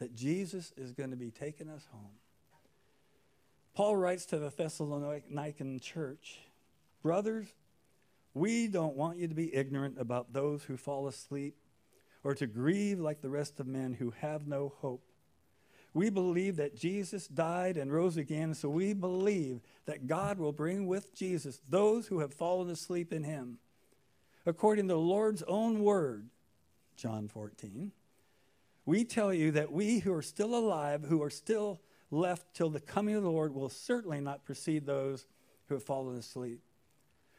that 0.00 0.16
Jesus 0.16 0.72
is 0.76 0.90
going 0.90 1.10
to 1.10 1.16
be 1.16 1.30
taking 1.30 1.68
us 1.68 1.86
home. 1.92 2.16
Paul 3.74 3.96
writes 3.96 4.26
to 4.26 4.38
the 4.38 4.50
Thessalonican 4.50 5.80
church 5.80 6.40
Brothers, 7.02 7.48
we 8.34 8.68
don't 8.68 8.96
want 8.96 9.18
you 9.18 9.28
to 9.28 9.34
be 9.34 9.54
ignorant 9.54 9.96
about 9.98 10.32
those 10.32 10.64
who 10.64 10.76
fall 10.76 11.08
asleep 11.08 11.56
or 12.24 12.34
to 12.34 12.46
grieve 12.46 13.00
like 13.00 13.20
the 13.20 13.28
rest 13.28 13.58
of 13.60 13.66
men 13.66 13.94
who 13.94 14.12
have 14.20 14.46
no 14.46 14.72
hope. 14.80 15.02
We 15.94 16.08
believe 16.08 16.56
that 16.56 16.76
Jesus 16.76 17.26
died 17.26 17.76
and 17.76 17.92
rose 17.92 18.16
again, 18.16 18.54
so 18.54 18.68
we 18.68 18.94
believe 18.94 19.60
that 19.84 20.06
God 20.06 20.38
will 20.38 20.52
bring 20.52 20.86
with 20.86 21.14
Jesus 21.14 21.60
those 21.68 22.06
who 22.06 22.20
have 22.20 22.32
fallen 22.32 22.70
asleep 22.70 23.12
in 23.12 23.24
him. 23.24 23.58
According 24.46 24.88
to 24.88 24.94
the 24.94 25.00
Lord's 25.00 25.42
own 25.42 25.82
word, 25.82 26.28
John 26.96 27.28
14, 27.28 27.92
we 28.86 29.04
tell 29.04 29.34
you 29.34 29.50
that 29.50 29.70
we 29.70 29.98
who 29.98 30.14
are 30.14 30.22
still 30.22 30.54
alive, 30.54 31.04
who 31.04 31.22
are 31.22 31.30
still 31.30 31.80
left 32.12 32.54
till 32.54 32.70
the 32.70 32.78
coming 32.78 33.16
of 33.16 33.24
the 33.24 33.30
Lord, 33.30 33.54
will 33.54 33.68
certainly 33.68 34.20
not 34.20 34.44
precede 34.44 34.86
those 34.86 35.26
who 35.66 35.74
have 35.74 35.82
fallen 35.82 36.16
asleep. 36.16 36.60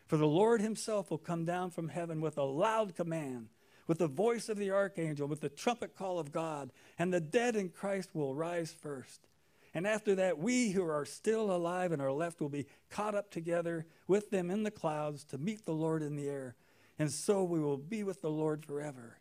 For 0.08 0.18
the 0.18 0.28
Lord 0.28 0.60
himself 0.60 1.10
will 1.10 1.18
come 1.18 1.46
down 1.46 1.72
from 1.72 1.88
heaven 1.88 2.20
with 2.20 2.38
a 2.38 2.44
loud 2.44 2.96
command 2.96 3.48
with 3.88 3.98
the 3.98 4.08
voice 4.08 4.50
of 4.50 4.58
the 4.58 4.72
archangel, 4.72 5.28
with 5.28 5.42
the 5.42 5.50
trumpet 5.50 5.96
call 5.96 6.20
of 6.20 6.32
God, 6.32 6.72
and 6.98 7.14
the 7.14 7.20
dead 7.20 7.56
in 7.56 7.70
Christ 7.70 8.10
will 8.14 8.34
rise 8.34 8.72
first. 8.72 9.28
And 9.74 9.88
after 9.88 10.16
that, 10.16 10.38
we 10.38 10.70
who 10.70 10.88
are 10.88 11.06
still 11.06 11.52
alive 11.54 11.92
and 11.92 12.02
are 12.02 12.12
left 12.12 12.40
will 12.40 12.50
be 12.50 12.68
caught 12.90 13.16
up 13.16 13.32
together 13.32 13.86
with 14.08 14.30
them 14.30 14.52
in 14.52 14.64
the 14.64 14.72
clouds 14.72 15.24
to 15.26 15.38
meet 15.38 15.66
the 15.66 15.74
Lord 15.74 16.04
in 16.04 16.16
the 16.16 16.30
air. 16.30 16.56
And 17.00 17.12
so 17.12 17.44
we 17.44 17.60
will 17.60 17.78
be 17.78 18.04
with 18.04 18.22
the 18.22 18.30
Lord 18.30 18.64
forever. 18.66 19.18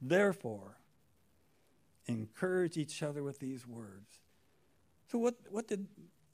Therefore, 0.00 0.78
encourage 2.06 2.78
each 2.78 3.02
other 3.02 3.22
with 3.22 3.38
these 3.38 3.66
words. 3.66 4.18
So, 5.10 5.18
what, 5.18 5.34
what, 5.50 5.66
did, 5.66 5.86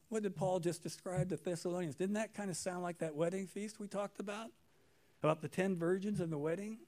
what 0.08 0.22
did 0.22 0.36
Paul 0.36 0.60
just 0.60 0.82
describe 0.82 1.30
to 1.30 1.36
Thessalonians? 1.36 1.94
Didn't 1.94 2.14
that 2.14 2.34
kind 2.34 2.50
of 2.50 2.56
sound 2.56 2.82
like 2.82 2.98
that 2.98 3.14
wedding 3.14 3.46
feast 3.46 3.80
we 3.80 3.88
talked 3.88 4.20
about? 4.20 4.50
About 5.22 5.40
the 5.40 5.48
ten 5.48 5.76
virgins 5.76 6.20
and 6.20 6.30
the 6.30 6.38
wedding? 6.38 6.78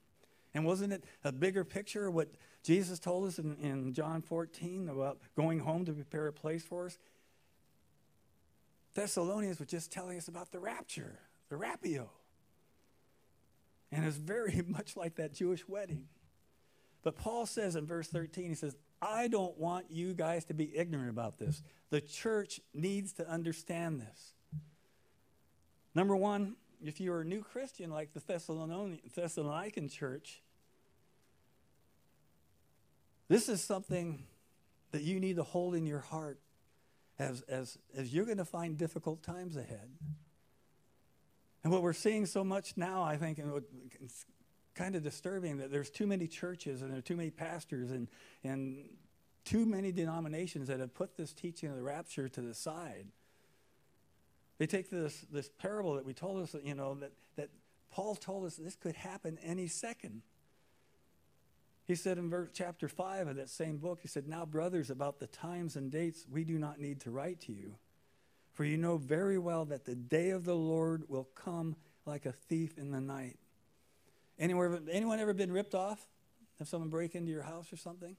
And 0.54 0.64
wasn't 0.64 0.92
it 0.92 1.04
a 1.24 1.32
bigger 1.32 1.64
picture 1.64 2.08
of 2.08 2.14
what 2.14 2.28
Jesus 2.62 2.98
told 2.98 3.26
us 3.26 3.38
in, 3.38 3.56
in 3.56 3.94
John 3.94 4.20
14 4.20 4.88
about 4.88 5.18
going 5.36 5.60
home 5.60 5.84
to 5.86 5.92
prepare 5.92 6.26
a 6.26 6.32
place 6.32 6.62
for 6.62 6.86
us? 6.86 6.98
Thessalonians 8.94 9.58
was 9.58 9.68
just 9.68 9.90
telling 9.90 10.18
us 10.18 10.28
about 10.28 10.50
the 10.50 10.58
rapture, 10.58 11.18
the 11.48 11.56
rapio. 11.56 12.08
And 13.90 14.04
it's 14.04 14.16
very 14.16 14.62
much 14.66 14.96
like 14.96 15.16
that 15.16 15.32
Jewish 15.32 15.66
wedding. 15.66 16.08
But 17.02 17.16
Paul 17.16 17.46
says 17.46 17.76
in 17.76 17.86
verse 17.86 18.08
13, 18.08 18.48
he 18.48 18.54
says, 18.54 18.76
I 19.00 19.28
don't 19.28 19.56
want 19.58 19.86
you 19.90 20.14
guys 20.14 20.44
to 20.46 20.54
be 20.54 20.76
ignorant 20.76 21.10
about 21.10 21.38
this. 21.38 21.62
The 21.90 22.00
church 22.00 22.60
needs 22.74 23.12
to 23.14 23.28
understand 23.28 24.00
this. 24.00 24.34
Number 25.94 26.16
one, 26.16 26.56
if 26.82 27.00
you're 27.00 27.20
a 27.20 27.24
new 27.24 27.42
Christian 27.42 27.90
like 27.90 28.12
the 28.12 28.20
Thessalonican 28.20 29.90
church, 29.90 30.42
this 33.28 33.48
is 33.48 33.62
something 33.62 34.24
that 34.92 35.02
you 35.02 35.20
need 35.20 35.36
to 35.36 35.42
hold 35.42 35.74
in 35.74 35.86
your 35.86 36.00
heart 36.00 36.40
as, 37.18 37.42
as, 37.42 37.78
as 37.96 38.14
you're 38.14 38.24
going 38.24 38.38
to 38.38 38.44
find 38.44 38.78
difficult 38.78 39.22
times 39.22 39.56
ahead. 39.56 39.90
And 41.62 41.72
what 41.72 41.82
we're 41.82 41.92
seeing 41.92 42.26
so 42.26 42.44
much 42.44 42.76
now, 42.76 43.02
I 43.02 43.16
think, 43.16 43.38
and 43.38 43.52
kind 44.78 44.94
of 44.94 45.02
disturbing 45.02 45.58
that 45.58 45.72
there's 45.72 45.90
too 45.90 46.06
many 46.06 46.28
churches 46.28 46.82
and 46.82 46.92
there 46.92 46.98
are 46.98 47.02
too 47.02 47.16
many 47.16 47.30
pastors 47.30 47.90
and, 47.90 48.06
and 48.44 48.88
too 49.44 49.66
many 49.66 49.90
denominations 49.90 50.68
that 50.68 50.78
have 50.78 50.94
put 50.94 51.16
this 51.16 51.32
teaching 51.32 51.68
of 51.68 51.74
the 51.74 51.82
rapture 51.82 52.28
to 52.28 52.40
the 52.40 52.54
side. 52.54 53.06
They 54.58 54.66
take 54.66 54.88
this, 54.88 55.26
this 55.32 55.50
parable 55.58 55.94
that 55.94 56.04
we 56.04 56.14
told 56.14 56.42
us, 56.42 56.54
you 56.62 56.76
know, 56.76 56.94
that, 56.94 57.10
that 57.36 57.48
Paul 57.90 58.14
told 58.14 58.46
us 58.46 58.54
this 58.54 58.76
could 58.76 58.94
happen 58.94 59.36
any 59.42 59.66
second. 59.66 60.22
He 61.84 61.96
said 61.96 62.16
in 62.16 62.30
verse, 62.30 62.50
chapter 62.52 62.86
5 62.86 63.28
of 63.28 63.36
that 63.36 63.50
same 63.50 63.78
book, 63.78 63.98
he 64.02 64.08
said, 64.08 64.28
Now, 64.28 64.44
brothers, 64.44 64.90
about 64.90 65.18
the 65.18 65.26
times 65.26 65.74
and 65.74 65.90
dates, 65.90 66.24
we 66.30 66.44
do 66.44 66.56
not 66.56 66.78
need 66.78 67.00
to 67.00 67.10
write 67.10 67.40
to 67.42 67.52
you. 67.52 67.74
For 68.52 68.64
you 68.64 68.76
know 68.76 68.96
very 68.96 69.38
well 69.38 69.64
that 69.64 69.86
the 69.86 69.96
day 69.96 70.30
of 70.30 70.44
the 70.44 70.56
Lord 70.56 71.04
will 71.08 71.28
come 71.34 71.74
like 72.06 72.26
a 72.26 72.32
thief 72.32 72.78
in 72.78 72.92
the 72.92 73.00
night. 73.00 73.38
Anywhere, 74.38 74.80
anyone 74.90 75.18
ever 75.18 75.34
been 75.34 75.52
ripped 75.52 75.74
off? 75.74 76.06
Have 76.58 76.68
someone 76.68 76.90
break 76.90 77.14
into 77.14 77.30
your 77.30 77.42
house 77.42 77.72
or 77.72 77.76
something? 77.76 78.16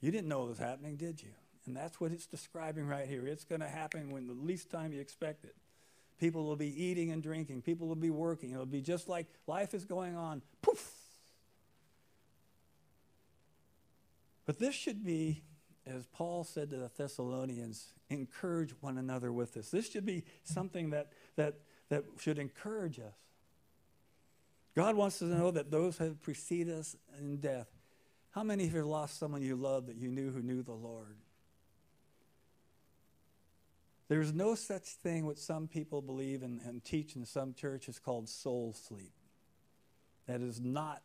You 0.00 0.10
didn't 0.10 0.28
know 0.28 0.44
it 0.44 0.48
was 0.48 0.58
happening, 0.58 0.96
did 0.96 1.22
you? 1.22 1.30
And 1.66 1.76
that's 1.76 2.00
what 2.00 2.12
it's 2.12 2.26
describing 2.26 2.86
right 2.86 3.06
here. 3.06 3.26
It's 3.26 3.44
going 3.44 3.60
to 3.60 3.68
happen 3.68 4.10
when 4.10 4.26
the 4.26 4.32
least 4.32 4.70
time 4.70 4.92
you 4.92 5.00
expect 5.00 5.44
it. 5.44 5.54
People 6.18 6.44
will 6.44 6.56
be 6.56 6.84
eating 6.84 7.12
and 7.12 7.22
drinking. 7.22 7.62
People 7.62 7.86
will 7.86 7.94
be 7.94 8.10
working. 8.10 8.52
It'll 8.52 8.66
be 8.66 8.80
just 8.80 9.08
like 9.08 9.26
life 9.46 9.74
is 9.74 9.84
going 9.84 10.16
on. 10.16 10.42
Poof! 10.62 10.92
But 14.46 14.58
this 14.58 14.74
should 14.74 15.04
be 15.04 15.42
as 15.88 16.06
Paul 16.06 16.44
said 16.44 16.70
to 16.70 16.76
the 16.76 16.90
Thessalonians, 16.96 17.92
encourage 18.10 18.72
one 18.80 18.98
another 18.98 19.32
with 19.32 19.54
this. 19.54 19.70
This 19.70 19.90
should 19.90 20.06
be 20.06 20.24
something 20.44 20.90
that, 20.90 21.12
that, 21.36 21.54
that 21.88 22.04
should 22.18 22.38
encourage 22.38 22.98
us. 22.98 23.14
God 24.78 24.94
wants 24.94 25.20
us 25.20 25.28
to 25.28 25.34
know 25.36 25.50
that 25.50 25.72
those 25.72 25.98
who 25.98 26.04
have 26.04 26.22
preceded 26.22 26.72
us 26.72 26.94
in 27.18 27.38
death. 27.38 27.66
How 28.30 28.44
many 28.44 28.62
of 28.62 28.72
you 28.72 28.78
have 28.78 28.86
lost 28.86 29.18
someone 29.18 29.42
you 29.42 29.56
loved 29.56 29.88
that 29.88 29.96
you 29.96 30.08
knew 30.08 30.30
who 30.30 30.40
knew 30.40 30.62
the 30.62 30.70
Lord? 30.70 31.16
There's 34.06 34.32
no 34.32 34.54
such 34.54 34.84
thing 34.84 35.26
what 35.26 35.36
some 35.36 35.66
people 35.66 36.00
believe 36.00 36.44
and, 36.44 36.60
and 36.60 36.84
teach 36.84 37.16
in 37.16 37.26
some 37.26 37.54
churches 37.54 37.98
called 37.98 38.28
soul 38.28 38.72
sleep. 38.72 39.10
That 40.28 40.42
is 40.42 40.60
not 40.60 41.02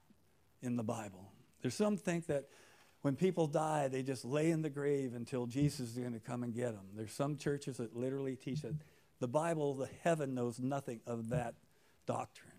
in 0.61 0.75
the 0.75 0.83
Bible. 0.83 1.31
There's 1.63 1.73
some 1.73 1.97
think 1.97 2.27
that 2.27 2.49
when 3.01 3.15
people 3.15 3.47
die, 3.47 3.87
they 3.87 4.03
just 4.03 4.23
lay 4.23 4.51
in 4.51 4.61
the 4.61 4.69
grave 4.69 5.15
until 5.15 5.47
Jesus 5.47 5.89
is 5.89 5.97
going 5.97 6.13
to 6.13 6.19
come 6.19 6.43
and 6.43 6.53
get 6.53 6.73
them. 6.73 6.85
There's 6.95 7.11
some 7.11 7.37
churches 7.37 7.77
that 7.77 7.95
literally 7.95 8.35
teach 8.35 8.61
that. 8.61 8.75
The 9.19 9.27
Bible, 9.27 9.73
the 9.73 9.89
heaven 10.03 10.35
knows 10.35 10.59
nothing 10.59 11.01
of 11.07 11.29
that 11.29 11.55
doctrine. 12.05 12.52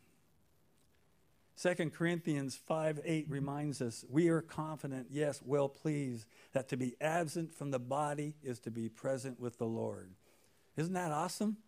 2 1.61 1.90
Corinthians 1.90 2.57
5 2.57 3.01
8 3.05 3.27
reminds 3.29 3.81
us, 3.81 4.05
we 4.09 4.29
are 4.29 4.40
confident, 4.40 5.07
yes, 5.11 5.40
well 5.45 5.69
pleased, 5.69 6.27
that 6.53 6.69
to 6.71 6.77
be 6.77 6.97
absent 7.01 7.55
from 7.55 7.71
the 7.71 7.79
body 7.79 8.35
is 8.43 8.59
to 8.61 8.71
be 8.71 8.88
present 8.88 9.38
with 9.38 9.59
the 9.59 9.67
Lord. 9.67 10.11
Isn't 10.77 10.95
that 10.95 11.12
awesome? 11.12 11.59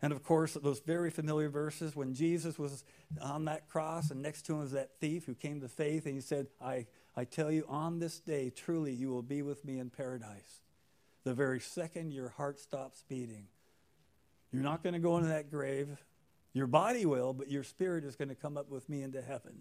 And 0.00 0.12
of 0.12 0.22
course, 0.22 0.54
those 0.54 0.80
very 0.80 1.10
familiar 1.10 1.48
verses 1.48 1.96
when 1.96 2.14
Jesus 2.14 2.58
was 2.58 2.84
on 3.20 3.46
that 3.46 3.68
cross 3.68 4.10
and 4.10 4.22
next 4.22 4.42
to 4.42 4.52
him 4.52 4.60
was 4.60 4.72
that 4.72 4.90
thief 5.00 5.26
who 5.26 5.34
came 5.34 5.60
to 5.60 5.68
faith 5.68 6.06
and 6.06 6.14
he 6.14 6.20
said, 6.20 6.46
I, 6.60 6.86
I 7.16 7.24
tell 7.24 7.50
you, 7.50 7.64
on 7.68 7.98
this 7.98 8.20
day, 8.20 8.50
truly 8.50 8.92
you 8.92 9.10
will 9.10 9.22
be 9.22 9.42
with 9.42 9.64
me 9.64 9.78
in 9.78 9.90
paradise. 9.90 10.62
The 11.24 11.34
very 11.34 11.58
second 11.58 12.12
your 12.12 12.28
heart 12.28 12.60
stops 12.60 13.02
beating, 13.08 13.46
you're 14.52 14.62
not 14.62 14.82
going 14.82 14.94
to 14.94 15.00
go 15.00 15.16
into 15.16 15.28
that 15.28 15.50
grave. 15.50 15.88
Your 16.58 16.66
body 16.66 17.06
will, 17.06 17.32
but 17.32 17.48
your 17.48 17.62
spirit 17.62 18.02
is 18.02 18.16
going 18.16 18.30
to 18.30 18.34
come 18.34 18.56
up 18.56 18.68
with 18.68 18.88
me 18.88 19.04
into 19.04 19.22
heaven. 19.22 19.54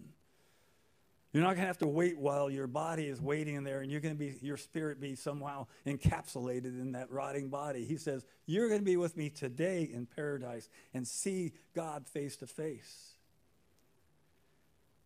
You're 1.32 1.44
not 1.44 1.50
going 1.50 1.62
to 1.62 1.68
have 1.68 1.78
to 1.78 1.88
wait 1.88 2.18
while 2.18 2.50
your 2.50 2.66
body 2.66 3.06
is 3.06 3.22
waiting 3.22 3.54
in 3.54 3.64
there 3.64 3.82
and 3.82 3.92
you're 3.92 4.02
going 4.02 4.16
to 4.16 4.20
be, 4.20 4.36
your 4.42 4.58
spirit 4.58 5.00
be 5.00 5.14
somehow 5.14 5.68
encapsulated 5.86 6.66
in 6.66 6.94
that 6.94 7.12
rotting 7.12 7.50
body. 7.50 7.86
He 7.86 7.98
says, 7.98 8.26
You're 8.48 8.68
going 8.68 8.80
to 8.80 8.86
be 8.86 8.98
with 8.98 9.16
me 9.16 9.30
today 9.30 9.88
in 9.94 10.08
paradise 10.08 10.70
and 10.96 11.08
see 11.08 11.54
God 11.76 12.08
face 12.08 12.36
to 12.38 12.48
face. 12.48 13.12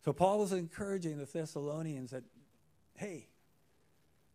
So 0.02 0.14
Paul 0.14 0.38
was 0.38 0.52
encouraging 0.52 1.18
the 1.18 1.26
Thessalonians 1.26 2.12
that, 2.12 2.24
hey, 2.94 3.26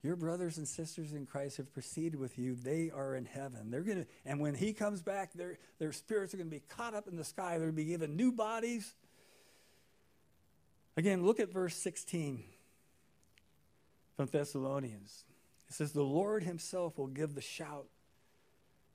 your 0.07 0.15
brothers 0.15 0.57
and 0.57 0.67
sisters 0.67 1.13
in 1.13 1.25
Christ 1.25 1.57
have 1.57 1.71
proceeded 1.73 2.19
with 2.19 2.39
you. 2.39 2.55
They 2.55 2.89
are 2.95 3.15
in 3.15 3.25
heaven. 3.25 3.69
They're 3.69 3.81
gonna, 3.81 4.05
and 4.25 4.39
when 4.39 4.55
he 4.55 4.73
comes 4.73 5.01
back, 5.01 5.33
their, 5.33 5.59
their 5.77 5.91
spirits 5.91 6.33
are 6.33 6.37
going 6.37 6.49
to 6.49 6.55
be 6.55 6.63
caught 6.67 6.95
up 6.95 7.07
in 7.07 7.15
the 7.15 7.23
sky. 7.23 7.51
They're 7.51 7.71
going 7.71 7.71
to 7.71 7.75
be 7.75 7.85
given 7.85 8.15
new 8.15 8.31
bodies 8.31 8.95
Again, 10.97 11.23
look 11.23 11.39
at 11.39 11.53
verse 11.53 11.75
16 11.75 12.43
from 14.15 14.25
Thessalonians. 14.25 15.25
It 15.69 15.75
says, 15.75 15.91
The 15.91 16.01
Lord 16.01 16.41
himself 16.41 16.97
will 16.97 17.07
give 17.07 17.35
the 17.35 17.41
shout, 17.41 17.85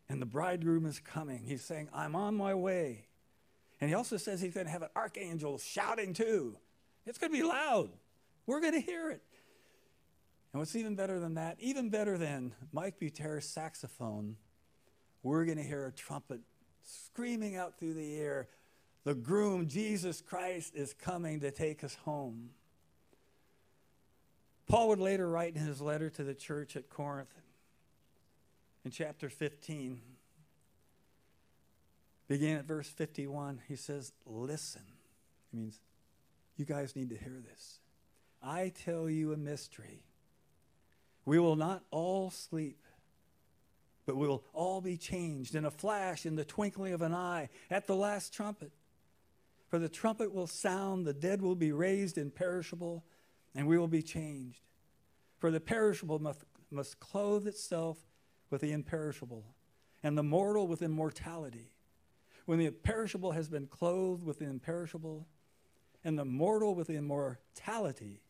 and 0.08 0.20
the 0.20 0.26
bridegroom 0.26 0.84
is 0.84 0.98
coming. 0.98 1.44
He's 1.46 1.62
saying, 1.64 1.88
I'm 1.94 2.16
on 2.16 2.34
my 2.34 2.54
way. 2.54 3.06
And 3.80 3.88
he 3.88 3.94
also 3.94 4.16
says 4.16 4.40
he's 4.40 4.52
going 4.52 4.66
to 4.66 4.72
have 4.72 4.82
an 4.82 4.90
archangel 4.96 5.58
shouting 5.58 6.12
too. 6.12 6.56
It's 7.06 7.18
going 7.18 7.32
to 7.32 7.38
be 7.38 7.44
loud. 7.44 7.90
We're 8.46 8.60
going 8.60 8.74
to 8.74 8.80
hear 8.80 9.10
it. 9.10 9.22
And 10.52 10.60
what's 10.60 10.76
even 10.76 10.94
better 10.94 11.18
than 11.18 11.34
that, 11.34 11.56
even 11.60 11.88
better 11.88 12.18
than 12.18 12.54
Mike 12.72 13.00
Butera's 13.00 13.48
saxophone, 13.48 14.36
we're 15.22 15.44
going 15.44 15.56
to 15.56 15.64
hear 15.64 15.86
a 15.86 15.92
trumpet 15.92 16.40
screaming 16.82 17.56
out 17.56 17.78
through 17.78 17.94
the 17.94 18.16
air, 18.16 18.48
the 19.04 19.14
groom, 19.14 19.66
Jesus 19.66 20.20
Christ, 20.20 20.74
is 20.74 20.92
coming 20.92 21.40
to 21.40 21.50
take 21.50 21.82
us 21.82 21.96
home. 22.04 22.50
Paul 24.66 24.88
would 24.88 25.00
later 25.00 25.28
write 25.28 25.56
in 25.56 25.62
his 25.62 25.80
letter 25.80 26.10
to 26.10 26.24
the 26.24 26.34
church 26.34 26.76
at 26.76 26.90
Corinth 26.90 27.32
in 28.84 28.90
chapter 28.90 29.28
15, 29.28 30.00
beginning 32.28 32.56
at 32.56 32.64
verse 32.64 32.88
51, 32.88 33.60
he 33.68 33.76
says, 33.76 34.12
Listen. 34.26 34.82
It 35.52 35.56
means, 35.56 35.78
you 36.56 36.64
guys 36.64 36.96
need 36.96 37.10
to 37.10 37.16
hear 37.16 37.40
this. 37.48 37.78
I 38.42 38.72
tell 38.84 39.08
you 39.08 39.32
a 39.32 39.36
mystery. 39.36 40.02
We 41.24 41.38
will 41.38 41.56
not 41.56 41.82
all 41.90 42.30
sleep, 42.30 42.82
but 44.06 44.16
we 44.16 44.26
will 44.26 44.44
all 44.52 44.80
be 44.80 44.96
changed 44.96 45.54
in 45.54 45.64
a 45.64 45.70
flash, 45.70 46.26
in 46.26 46.34
the 46.34 46.44
twinkling 46.44 46.92
of 46.92 47.02
an 47.02 47.14
eye, 47.14 47.48
at 47.70 47.86
the 47.86 47.94
last 47.94 48.32
trumpet. 48.32 48.72
For 49.68 49.78
the 49.78 49.88
trumpet 49.88 50.34
will 50.34 50.48
sound, 50.48 51.06
the 51.06 51.14
dead 51.14 51.40
will 51.40 51.54
be 51.54 51.72
raised 51.72 52.18
imperishable, 52.18 53.04
and 53.54 53.66
we 53.66 53.78
will 53.78 53.88
be 53.88 54.02
changed. 54.02 54.60
For 55.38 55.50
the 55.50 55.60
perishable 55.60 56.18
must, 56.18 56.44
must 56.70 57.00
clothe 57.00 57.46
itself 57.46 57.98
with 58.50 58.60
the 58.60 58.72
imperishable, 58.72 59.44
and 60.02 60.18
the 60.18 60.22
mortal 60.22 60.66
with 60.66 60.82
immortality. 60.82 61.72
When 62.44 62.58
the 62.58 62.70
perishable 62.70 63.32
has 63.32 63.48
been 63.48 63.66
clothed 63.66 64.24
with 64.24 64.40
the 64.40 64.46
imperishable, 64.46 65.26
and 66.04 66.18
the 66.18 66.24
mortal 66.24 66.74
with 66.74 66.90
immortality, 66.90 68.20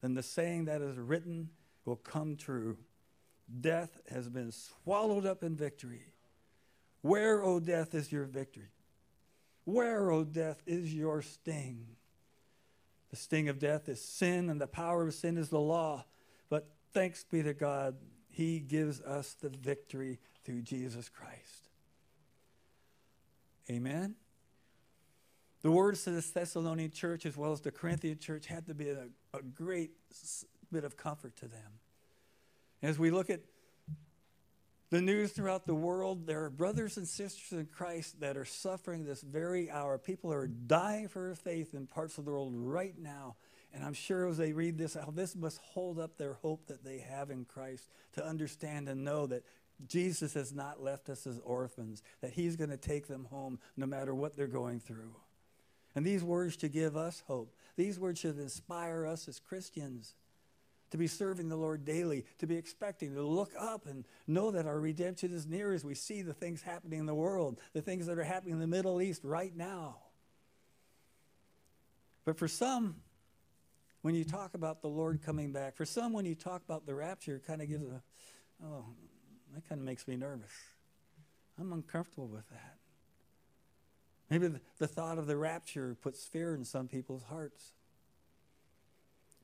then 0.00 0.14
the 0.14 0.22
saying 0.22 0.64
that 0.64 0.80
is 0.80 0.96
written 0.96 1.50
will 1.84 1.96
come 1.96 2.36
true. 2.36 2.76
Death 3.60 4.00
has 4.10 4.28
been 4.28 4.52
swallowed 4.52 5.26
up 5.26 5.42
in 5.42 5.54
victory. 5.54 6.02
Where, 7.02 7.42
O 7.42 7.60
death, 7.60 7.94
is 7.94 8.10
your 8.10 8.24
victory? 8.24 8.70
Where, 9.64 10.10
O 10.10 10.24
death, 10.24 10.62
is 10.66 10.94
your 10.94 11.22
sting? 11.22 11.86
The 13.10 13.16
sting 13.16 13.48
of 13.48 13.58
death 13.58 13.88
is 13.88 14.00
sin, 14.00 14.48
and 14.48 14.60
the 14.60 14.66
power 14.66 15.06
of 15.06 15.14
sin 15.14 15.36
is 15.36 15.48
the 15.48 15.60
law. 15.60 16.04
But 16.48 16.68
thanks 16.92 17.24
be 17.24 17.42
to 17.42 17.54
God, 17.54 17.96
He 18.30 18.58
gives 18.58 19.00
us 19.02 19.34
the 19.34 19.50
victory 19.50 20.18
through 20.44 20.62
Jesus 20.62 21.08
Christ. 21.08 21.68
Amen. 23.70 24.14
The 25.62 25.70
words 25.70 26.04
to 26.04 26.10
the 26.10 26.20
Thessalonian 26.20 26.90
church, 26.90 27.24
as 27.24 27.36
well 27.36 27.52
as 27.52 27.62
the 27.62 27.70
Corinthian 27.70 28.18
church, 28.18 28.46
had 28.46 28.66
to 28.66 28.74
be 28.74 28.90
a, 28.90 29.08
a 29.32 29.42
great 29.42 29.92
bit 30.72 30.84
of 30.84 30.96
comfort 30.96 31.36
to 31.36 31.48
them. 31.48 31.80
As 32.82 32.98
we 32.98 33.10
look 33.10 33.30
at 33.30 33.40
the 34.94 35.00
news 35.00 35.32
throughout 35.32 35.66
the 35.66 35.74
world. 35.74 36.24
There 36.24 36.44
are 36.44 36.50
brothers 36.50 36.96
and 36.96 37.08
sisters 37.08 37.58
in 37.58 37.66
Christ 37.66 38.20
that 38.20 38.36
are 38.36 38.44
suffering 38.44 39.04
this 39.04 39.22
very 39.22 39.68
hour. 39.68 39.98
People 39.98 40.32
are 40.32 40.46
dying 40.46 41.08
for 41.08 41.22
their 41.22 41.34
faith 41.34 41.74
in 41.74 41.88
parts 41.88 42.16
of 42.16 42.24
the 42.24 42.30
world 42.30 42.52
right 42.54 42.94
now. 42.96 43.34
And 43.72 43.82
I'm 43.84 43.92
sure 43.92 44.28
as 44.28 44.36
they 44.36 44.52
read 44.52 44.78
this, 44.78 44.94
how 44.94 45.10
this 45.10 45.34
must 45.34 45.58
hold 45.58 45.98
up 45.98 46.16
their 46.16 46.34
hope 46.34 46.68
that 46.68 46.84
they 46.84 46.98
have 46.98 47.30
in 47.30 47.44
Christ 47.44 47.88
to 48.12 48.24
understand 48.24 48.88
and 48.88 49.04
know 49.04 49.26
that 49.26 49.42
Jesus 49.84 50.34
has 50.34 50.52
not 50.52 50.80
left 50.80 51.08
us 51.08 51.26
as 51.26 51.40
orphans, 51.40 52.00
that 52.20 52.34
He's 52.34 52.54
going 52.54 52.70
to 52.70 52.76
take 52.76 53.08
them 53.08 53.24
home 53.24 53.58
no 53.76 53.86
matter 53.86 54.14
what 54.14 54.36
they're 54.36 54.46
going 54.46 54.78
through. 54.78 55.16
And 55.96 56.06
these 56.06 56.22
words 56.22 56.56
should 56.60 56.72
give 56.72 56.96
us 56.96 57.24
hope. 57.26 57.56
These 57.74 57.98
words 57.98 58.20
should 58.20 58.38
inspire 58.38 59.06
us 59.06 59.26
as 59.26 59.40
Christians 59.40 60.14
to 60.94 60.98
be 60.98 61.08
serving 61.08 61.48
the 61.48 61.56
Lord 61.56 61.84
daily, 61.84 62.24
to 62.38 62.46
be 62.46 62.54
expecting, 62.54 63.16
to 63.16 63.22
look 63.26 63.50
up 63.58 63.86
and 63.86 64.04
know 64.28 64.52
that 64.52 64.64
our 64.64 64.78
redemption 64.78 65.34
is 65.34 65.44
near 65.44 65.72
as 65.72 65.84
we 65.84 65.92
see 65.92 66.22
the 66.22 66.32
things 66.32 66.62
happening 66.62 67.00
in 67.00 67.06
the 67.06 67.14
world, 67.16 67.58
the 67.72 67.82
things 67.82 68.06
that 68.06 68.16
are 68.16 68.22
happening 68.22 68.52
in 68.54 68.60
the 68.60 68.68
Middle 68.68 69.02
East 69.02 69.24
right 69.24 69.56
now. 69.56 69.96
But 72.24 72.38
for 72.38 72.46
some, 72.46 72.94
when 74.02 74.14
you 74.14 74.22
talk 74.22 74.54
about 74.54 74.82
the 74.82 74.88
Lord 74.88 75.20
coming 75.20 75.50
back, 75.50 75.74
for 75.74 75.84
some, 75.84 76.12
when 76.12 76.26
you 76.26 76.36
talk 76.36 76.62
about 76.64 76.86
the 76.86 76.94
rapture, 76.94 77.34
it 77.34 77.44
kind 77.44 77.60
of 77.60 77.68
gives 77.68 77.86
a, 77.86 78.00
oh, 78.64 78.84
that 79.52 79.68
kind 79.68 79.80
of 79.80 79.84
makes 79.84 80.06
me 80.06 80.14
nervous. 80.14 80.52
I'm 81.58 81.72
uncomfortable 81.72 82.28
with 82.28 82.48
that. 82.50 82.76
Maybe 84.30 84.46
the, 84.46 84.60
the 84.78 84.86
thought 84.86 85.18
of 85.18 85.26
the 85.26 85.36
rapture 85.36 85.96
puts 86.00 86.24
fear 86.24 86.54
in 86.54 86.64
some 86.64 86.86
people's 86.86 87.24
hearts. 87.24 87.72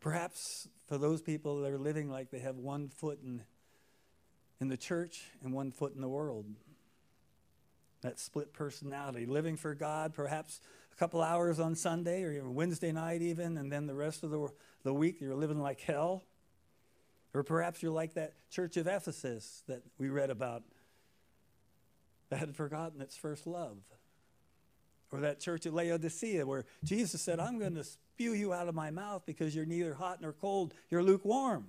Perhaps 0.00 0.68
for 0.88 0.98
those 0.98 1.20
people 1.20 1.60
that 1.60 1.70
are 1.70 1.78
living 1.78 2.10
like 2.10 2.30
they 2.30 2.38
have 2.38 2.56
one 2.56 2.88
foot 2.88 3.20
in, 3.22 3.42
in 4.60 4.68
the 4.68 4.76
church 4.76 5.30
and 5.42 5.52
one 5.52 5.70
foot 5.70 5.94
in 5.94 6.00
the 6.00 6.08
world. 6.08 6.46
That 8.00 8.18
split 8.18 8.54
personality, 8.54 9.26
living 9.26 9.58
for 9.58 9.74
God, 9.74 10.14
perhaps 10.14 10.60
a 10.92 10.96
couple 10.96 11.20
hours 11.20 11.60
on 11.60 11.74
Sunday 11.74 12.24
or 12.24 12.48
Wednesday 12.48 12.92
night, 12.92 13.20
even, 13.20 13.58
and 13.58 13.70
then 13.70 13.86
the 13.86 13.94
rest 13.94 14.24
of 14.24 14.30
the, 14.30 14.48
the 14.84 14.94
week 14.94 15.20
you're 15.20 15.34
living 15.34 15.60
like 15.60 15.80
hell. 15.82 16.24
Or 17.34 17.42
perhaps 17.42 17.82
you're 17.82 17.92
like 17.92 18.14
that 18.14 18.32
church 18.50 18.78
of 18.78 18.86
Ephesus 18.86 19.62
that 19.68 19.82
we 19.98 20.08
read 20.08 20.30
about 20.30 20.62
that 22.30 22.38
had 22.38 22.56
forgotten 22.56 23.02
its 23.02 23.16
first 23.16 23.46
love. 23.46 23.76
Or 25.12 25.20
that 25.20 25.40
church 25.40 25.66
at 25.66 25.74
Laodicea 25.74 26.46
where 26.46 26.64
Jesus 26.84 27.20
said, 27.20 27.40
I'm 27.40 27.58
going 27.58 27.74
to 27.74 27.84
spew 27.84 28.32
you 28.32 28.52
out 28.52 28.68
of 28.68 28.74
my 28.74 28.90
mouth 28.90 29.22
because 29.26 29.54
you're 29.54 29.64
neither 29.66 29.94
hot 29.94 30.20
nor 30.20 30.32
cold, 30.32 30.72
you're 30.88 31.02
lukewarm. 31.02 31.66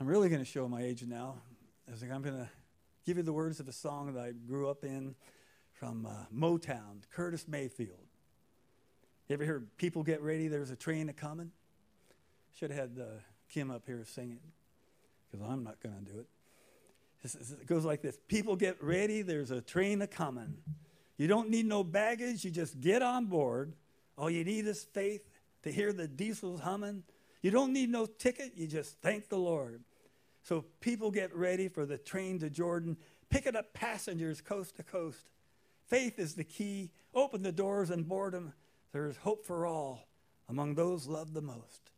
I'm 0.00 0.06
really 0.06 0.28
going 0.28 0.40
to 0.40 0.50
show 0.50 0.68
my 0.68 0.82
age 0.82 1.04
now. 1.04 1.36
I'm 1.88 2.22
going 2.22 2.36
to 2.36 2.48
give 3.04 3.16
you 3.16 3.22
the 3.22 3.32
words 3.32 3.58
of 3.58 3.68
a 3.68 3.72
song 3.72 4.12
that 4.14 4.20
I 4.20 4.32
grew 4.32 4.68
up 4.68 4.84
in 4.84 5.14
from 5.72 6.06
uh, 6.06 6.10
Motown, 6.34 7.02
Curtis 7.10 7.46
Mayfield. 7.48 8.06
You 9.28 9.34
ever 9.34 9.44
heard 9.44 9.76
people 9.76 10.02
get 10.02 10.22
ready? 10.22 10.48
There's 10.48 10.70
a 10.70 10.76
train 10.76 11.08
a 11.08 11.12
coming. 11.12 11.50
Should 12.54 12.70
have 12.70 12.90
had 12.90 13.02
uh, 13.02 13.04
Kim 13.48 13.70
up 13.70 13.82
here 13.86 14.04
sing 14.04 14.32
it 14.32 14.40
because 15.30 15.46
I'm 15.46 15.64
not 15.64 15.80
going 15.80 15.94
to 16.04 16.12
do 16.12 16.18
it. 16.18 16.26
It 17.24 17.66
goes 17.66 17.84
like 17.84 18.02
this 18.02 18.18
People 18.28 18.56
get 18.56 18.82
ready, 18.82 19.22
there's 19.22 19.50
a 19.50 19.60
train 19.60 20.02
a 20.02 20.06
coming. 20.06 20.58
You 21.16 21.26
don't 21.26 21.50
need 21.50 21.66
no 21.66 21.82
baggage, 21.82 22.44
you 22.44 22.50
just 22.50 22.80
get 22.80 23.02
on 23.02 23.26
board. 23.26 23.74
All 24.16 24.30
you 24.30 24.44
need 24.44 24.66
is 24.66 24.84
faith 24.84 25.28
to 25.62 25.72
hear 25.72 25.92
the 25.92 26.08
diesels 26.08 26.60
humming. 26.60 27.02
You 27.42 27.50
don't 27.50 27.72
need 27.72 27.90
no 27.90 28.06
ticket, 28.06 28.52
you 28.56 28.66
just 28.66 29.00
thank 29.00 29.28
the 29.28 29.38
Lord. 29.38 29.82
So 30.42 30.64
people 30.80 31.10
get 31.10 31.34
ready 31.34 31.68
for 31.68 31.84
the 31.84 31.98
train 31.98 32.38
to 32.38 32.50
Jordan, 32.50 32.96
picking 33.30 33.56
up 33.56 33.74
passengers 33.74 34.40
coast 34.40 34.76
to 34.76 34.82
coast. 34.82 35.28
Faith 35.86 36.18
is 36.18 36.34
the 36.34 36.44
key. 36.44 36.90
Open 37.14 37.42
the 37.42 37.52
doors 37.52 37.90
and 37.90 38.06
boredom. 38.06 38.52
There 38.92 39.08
is 39.08 39.16
hope 39.18 39.44
for 39.44 39.66
all 39.66 40.08
among 40.48 40.74
those 40.74 41.06
loved 41.06 41.34
the 41.34 41.42
most. 41.42 41.90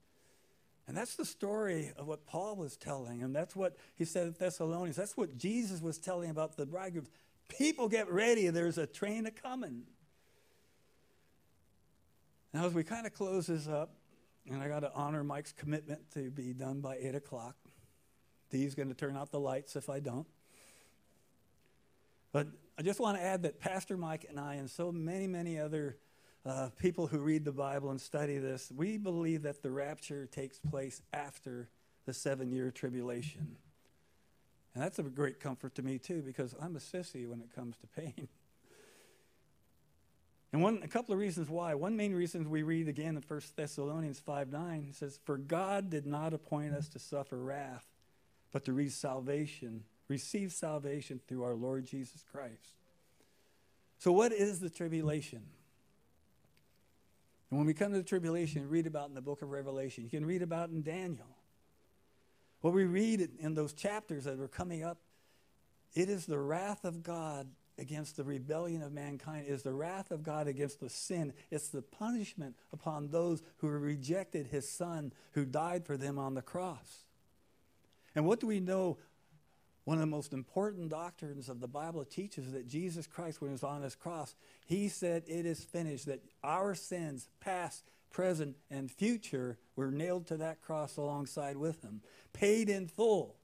And 0.90 0.98
that's 0.98 1.14
the 1.14 1.24
story 1.24 1.92
of 1.96 2.08
what 2.08 2.26
Paul 2.26 2.56
was 2.56 2.76
telling. 2.76 3.22
And 3.22 3.32
that's 3.32 3.54
what 3.54 3.76
he 3.94 4.04
said 4.04 4.26
at 4.26 4.40
Thessalonians. 4.40 4.96
That's 4.96 5.16
what 5.16 5.38
Jesus 5.38 5.80
was 5.80 5.98
telling 5.98 6.30
about 6.30 6.56
the 6.56 6.66
bridegroom. 6.66 7.06
People 7.46 7.88
get 7.88 8.10
ready. 8.10 8.48
There's 8.48 8.76
a 8.76 8.88
train 8.88 9.24
a 9.24 9.30
coming. 9.30 9.84
Now, 12.52 12.66
as 12.66 12.74
we 12.74 12.82
kind 12.82 13.06
of 13.06 13.14
close 13.14 13.46
this 13.46 13.68
up, 13.68 13.92
and 14.50 14.60
I 14.60 14.66
got 14.66 14.80
to 14.80 14.92
honor 14.92 15.22
Mike's 15.22 15.52
commitment 15.52 16.10
to 16.14 16.28
be 16.28 16.52
done 16.52 16.80
by 16.80 16.96
8 16.96 17.14
o'clock. 17.14 17.54
Dee's 18.50 18.74
going 18.74 18.88
to 18.88 18.94
turn 18.96 19.16
out 19.16 19.30
the 19.30 19.38
lights 19.38 19.76
if 19.76 19.88
I 19.88 20.00
don't. 20.00 20.26
But 22.32 22.48
I 22.76 22.82
just 22.82 22.98
want 22.98 23.16
to 23.16 23.22
add 23.22 23.44
that 23.44 23.60
Pastor 23.60 23.96
Mike 23.96 24.26
and 24.28 24.40
I, 24.40 24.54
and 24.54 24.68
so 24.68 24.90
many, 24.90 25.28
many 25.28 25.56
other 25.56 25.98
uh, 26.46 26.68
people 26.78 27.06
who 27.06 27.18
read 27.18 27.44
the 27.44 27.52
Bible 27.52 27.90
and 27.90 28.00
study 28.00 28.38
this, 28.38 28.72
we 28.74 28.96
believe 28.96 29.42
that 29.42 29.62
the 29.62 29.70
rapture 29.70 30.26
takes 30.26 30.58
place 30.58 31.02
after 31.12 31.68
the 32.06 32.14
seven 32.14 32.50
year 32.50 32.70
tribulation. 32.70 33.56
And 34.74 34.82
that's 34.82 34.98
a 34.98 35.02
great 35.02 35.40
comfort 35.40 35.74
to 35.74 35.82
me, 35.82 35.98
too, 35.98 36.22
because 36.22 36.54
I'm 36.60 36.76
a 36.76 36.78
sissy 36.78 37.28
when 37.28 37.40
it 37.40 37.54
comes 37.54 37.76
to 37.78 37.86
pain. 37.86 38.28
And 40.52 40.62
one, 40.62 40.80
a 40.82 40.88
couple 40.88 41.12
of 41.12 41.20
reasons 41.20 41.48
why. 41.48 41.74
One 41.74 41.96
main 41.96 42.12
reason 42.12 42.50
we 42.50 42.64
read 42.64 42.88
again 42.88 43.16
in 43.16 43.22
1 43.22 43.40
Thessalonians 43.54 44.18
5 44.18 44.50
9 44.50 44.88
says, 44.92 45.20
For 45.24 45.36
God 45.36 45.90
did 45.90 46.06
not 46.06 46.34
appoint 46.34 46.74
us 46.74 46.88
to 46.88 46.98
suffer 46.98 47.36
wrath, 47.36 47.86
but 48.50 48.64
to 48.64 48.72
receive 48.72 48.98
salvation, 48.98 49.84
receive 50.08 50.50
salvation 50.50 51.20
through 51.28 51.44
our 51.44 51.54
Lord 51.54 51.86
Jesus 51.86 52.24
Christ. 52.32 52.74
So, 53.98 54.10
what 54.10 54.32
is 54.32 54.58
the 54.58 54.70
tribulation? 54.70 55.42
And 57.50 57.58
when 57.58 57.66
we 57.66 57.74
come 57.74 57.92
to 57.92 57.98
the 57.98 58.04
tribulation, 58.04 58.68
read 58.68 58.86
about 58.86 59.08
in 59.08 59.14
the 59.14 59.20
book 59.20 59.42
of 59.42 59.50
Revelation. 59.50 60.04
You 60.04 60.10
can 60.10 60.24
read 60.24 60.42
about 60.42 60.70
in 60.70 60.82
Daniel. 60.82 61.36
What 62.60 62.74
we 62.74 62.84
read 62.84 63.28
in 63.38 63.54
those 63.54 63.72
chapters 63.72 64.24
that 64.24 64.38
are 64.38 64.48
coming 64.48 64.84
up, 64.84 64.98
it 65.94 66.08
is 66.08 66.26
the 66.26 66.38
wrath 66.38 66.84
of 66.84 67.02
God 67.02 67.48
against 67.78 68.16
the 68.16 68.24
rebellion 68.24 68.82
of 68.82 68.92
mankind, 68.92 69.46
it 69.48 69.50
is 69.50 69.62
the 69.62 69.72
wrath 69.72 70.10
of 70.10 70.22
God 70.22 70.46
against 70.46 70.80
the 70.80 70.90
sin. 70.90 71.32
It's 71.50 71.68
the 71.68 71.80
punishment 71.80 72.54
upon 72.74 73.08
those 73.08 73.42
who 73.56 73.68
rejected 73.68 74.48
his 74.48 74.68
son 74.68 75.12
who 75.32 75.46
died 75.46 75.86
for 75.86 75.96
them 75.96 76.18
on 76.18 76.34
the 76.34 76.42
cross. 76.42 77.04
And 78.14 78.26
what 78.26 78.38
do 78.38 78.46
we 78.46 78.60
know 78.60 78.98
one 79.90 79.98
of 79.98 80.02
the 80.02 80.06
most 80.06 80.32
important 80.32 80.88
doctrines 80.88 81.48
of 81.48 81.58
the 81.58 81.66
Bible 81.66 82.04
teaches 82.04 82.52
that 82.52 82.68
Jesus 82.68 83.08
Christ, 83.08 83.40
when 83.40 83.50
he 83.50 83.54
was 83.54 83.64
on 83.64 83.82
his 83.82 83.96
cross, 83.96 84.36
he 84.64 84.86
said, 84.86 85.24
It 85.26 85.46
is 85.46 85.64
finished, 85.64 86.06
that 86.06 86.22
our 86.44 86.76
sins, 86.76 87.28
past, 87.40 87.82
present, 88.12 88.54
and 88.70 88.88
future, 88.88 89.58
were 89.74 89.90
nailed 89.90 90.28
to 90.28 90.36
that 90.36 90.62
cross 90.62 90.96
alongside 90.96 91.56
with 91.56 91.82
him, 91.82 92.02
paid 92.32 92.68
in 92.68 92.86
full. 92.86 93.34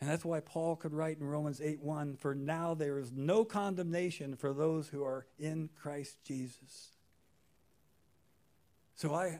And 0.00 0.08
that's 0.08 0.24
why 0.24 0.40
Paul 0.40 0.76
could 0.76 0.94
write 0.94 1.18
in 1.18 1.26
Romans 1.26 1.60
8 1.60 1.82
1 1.82 2.16
For 2.16 2.34
now 2.34 2.72
there 2.72 2.98
is 2.98 3.12
no 3.12 3.44
condemnation 3.44 4.36
for 4.36 4.54
those 4.54 4.88
who 4.88 5.04
are 5.04 5.26
in 5.38 5.68
Christ 5.78 6.16
Jesus. 6.24 6.92
So 8.94 9.14
I, 9.14 9.38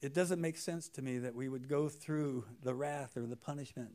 it 0.00 0.14
doesn't 0.14 0.40
make 0.40 0.56
sense 0.56 0.88
to 0.90 1.02
me 1.02 1.18
that 1.18 1.34
we 1.34 1.48
would 1.48 1.68
go 1.68 1.88
through 1.88 2.44
the 2.62 2.74
wrath 2.74 3.16
or 3.16 3.26
the 3.26 3.36
punishment. 3.36 3.90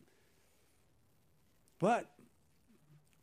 But 1.79 2.09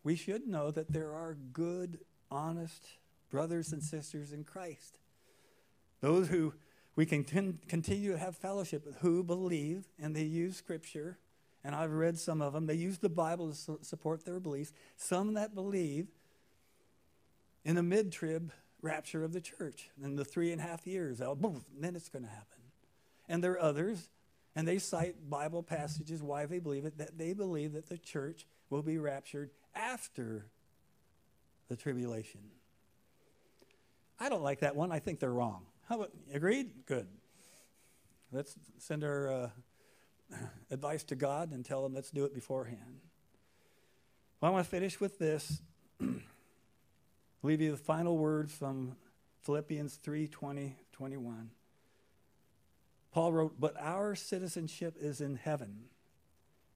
we 0.03 0.17
should 0.17 0.47
know 0.47 0.71
that 0.71 0.93
there 0.93 1.13
are 1.13 1.37
good, 1.53 1.99
honest 2.31 2.87
brothers 3.31 3.73
and 3.73 3.83
sisters 3.83 4.33
in 4.33 4.45
Christ. 4.45 4.99
Those 6.01 6.29
who 6.29 6.55
we 6.97 7.07
can 7.07 7.25
continue 7.25 8.13
to 8.13 8.19
have 8.19 8.37
fellowship 8.37 8.85
with, 8.85 8.97
who 8.97 9.23
believe 9.23 9.87
and 9.99 10.15
they 10.15 10.25
use 10.25 10.57
Scripture. 10.57 11.19
And 11.63 11.75
I've 11.75 11.93
read 11.93 12.19
some 12.19 12.41
of 12.41 12.55
them. 12.55 12.67
They 12.67 12.75
use 12.75 12.99
the 12.99 13.11
Bible 13.11 13.51
to 13.51 13.55
su- 13.55 13.79
support 13.83 14.25
their 14.25 14.41
beliefs. 14.41 14.73
Some 14.97 15.35
that 15.35 15.55
believe 15.55 16.09
in 17.65 17.77
a 17.77 17.83
mid 17.83 18.13
trib 18.13 18.51
rapture 18.83 19.25
of 19.25 19.33
the 19.33 19.41
church. 19.43 19.91
In 20.03 20.17
the 20.17 20.25
three 20.25 20.53
and 20.53 20.61
a 20.61 20.65
half 20.65 20.87
years, 20.87 21.21
oh, 21.21 21.35
boom, 21.35 21.65
then 21.79 21.95
it's 21.95 22.09
going 22.09 22.25
to 22.25 22.31
happen. 22.31 22.60
And 23.31 23.45
there 23.45 23.53
are 23.53 23.63
others, 23.63 24.11
and 24.57 24.67
they 24.67 24.79
cite 24.79 25.31
Bible 25.31 25.63
passages 25.63 26.21
why 26.21 26.47
they 26.47 26.59
believe 26.59 26.85
it, 26.85 26.99
that 26.99 27.17
they 27.17 27.33
believe 27.33 27.75
that 27.75 27.89
the 27.89 27.97
church 27.97 28.45
will 28.71 28.83
be 28.83 28.99
raptured 28.99 29.51
after 29.73 30.47
the 31.69 31.77
tribulation. 31.77 32.41
I 34.19 34.29
don't 34.29 34.43
like 34.43 34.61
that 34.61 34.75
one. 34.75 34.91
I 34.91 34.99
think 34.99 35.21
they're 35.21 35.33
wrong. 35.33 35.63
How 35.89 35.95
about, 35.95 36.11
agreed? 36.35 36.73
Good. 36.87 37.07
Let's 38.33 38.57
send 38.79 39.05
our 39.05 39.33
uh, 39.33 39.51
advice 40.73 41.05
to 41.05 41.15
God 41.15 41.53
and 41.53 41.65
tell 41.65 41.87
him 41.87 41.95
let's 41.95 42.11
do 42.11 42.25
it 42.25 42.35
beforehand. 42.35 42.99
Well, 44.41 44.51
I 44.51 44.53
want 44.53 44.65
to 44.65 44.71
finish 44.71 44.99
with 44.99 45.21
this. 45.21 45.63
leave 47.45 47.61
you 47.61 47.71
the 47.71 47.77
final 47.77 48.19
words 48.19 48.53
from 48.53 48.97
Philippians 49.43 49.95
3 50.03 50.27
20, 50.27 50.77
21. 50.91 51.51
Paul 53.13 53.33
wrote, 53.33 53.61
But 53.61 53.75
our 53.81 54.15
citizenship 54.15 54.97
is 55.01 55.21
in 55.21 55.37
heaven, 55.37 55.85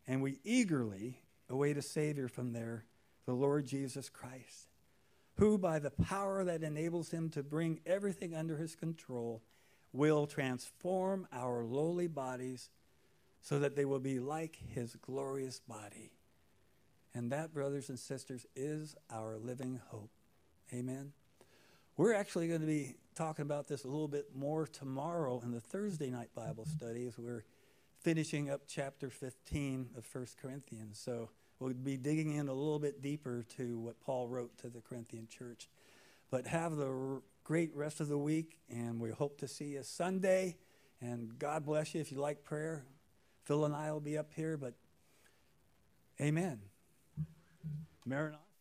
and 0.06 0.22
we 0.22 0.38
eagerly 0.44 1.20
await 1.48 1.76
a 1.76 1.82
Savior 1.82 2.28
from 2.28 2.52
there, 2.52 2.84
the 3.26 3.34
Lord 3.34 3.66
Jesus 3.66 4.08
Christ, 4.08 4.68
who, 5.36 5.58
by 5.58 5.78
the 5.78 5.90
power 5.90 6.44
that 6.44 6.62
enables 6.62 7.10
him 7.10 7.30
to 7.30 7.42
bring 7.42 7.80
everything 7.86 8.34
under 8.34 8.56
his 8.56 8.74
control, 8.74 9.42
will 9.92 10.26
transform 10.26 11.26
our 11.32 11.64
lowly 11.64 12.08
bodies 12.08 12.70
so 13.40 13.58
that 13.60 13.76
they 13.76 13.84
will 13.84 14.00
be 14.00 14.18
like 14.18 14.58
his 14.68 14.96
glorious 14.96 15.60
body. 15.60 16.10
And 17.14 17.30
that, 17.30 17.54
brothers 17.54 17.88
and 17.88 17.98
sisters, 17.98 18.46
is 18.56 18.96
our 19.10 19.36
living 19.38 19.80
hope. 19.88 20.10
Amen. 20.72 21.12
We're 21.96 22.14
actually 22.14 22.48
going 22.48 22.62
to 22.62 22.66
be 22.66 22.96
talking 23.14 23.44
about 23.44 23.68
this 23.68 23.84
a 23.84 23.88
little 23.88 24.08
bit 24.08 24.34
more 24.34 24.66
tomorrow 24.66 25.40
in 25.44 25.52
the 25.52 25.60
Thursday 25.60 26.10
night 26.10 26.30
Bible 26.34 26.64
mm-hmm. 26.64 26.76
study 26.76 27.06
as 27.06 27.16
we're 27.16 27.44
finishing 28.00 28.50
up 28.50 28.62
chapter 28.66 29.08
15 29.08 29.90
of 29.96 30.04
1 30.12 30.26
Corinthians. 30.42 30.98
So 30.98 31.30
we'll 31.60 31.74
be 31.74 31.96
digging 31.96 32.34
in 32.34 32.48
a 32.48 32.52
little 32.52 32.80
bit 32.80 33.02
deeper 33.02 33.44
to 33.56 33.78
what 33.78 34.00
Paul 34.00 34.28
wrote 34.28 34.58
to 34.58 34.68
the 34.68 34.80
Corinthian 34.80 35.28
church. 35.28 35.68
But 36.30 36.48
have 36.48 36.76
the 36.76 36.88
r- 36.88 37.22
great 37.44 37.74
rest 37.76 38.00
of 38.00 38.08
the 38.08 38.18
week, 38.18 38.58
and 38.68 39.00
we 39.00 39.10
hope 39.10 39.38
to 39.38 39.48
see 39.48 39.74
you 39.74 39.84
Sunday. 39.84 40.56
And 41.00 41.38
God 41.38 41.64
bless 41.64 41.94
you 41.94 42.00
if 42.00 42.10
you 42.10 42.18
like 42.18 42.42
prayer. 42.42 42.84
Phil 43.44 43.64
and 43.64 43.74
I 43.74 43.92
will 43.92 44.00
be 44.00 44.18
up 44.18 44.32
here, 44.34 44.56
but 44.56 44.74
amen. 46.20 46.60
Maranatha. 48.04 48.53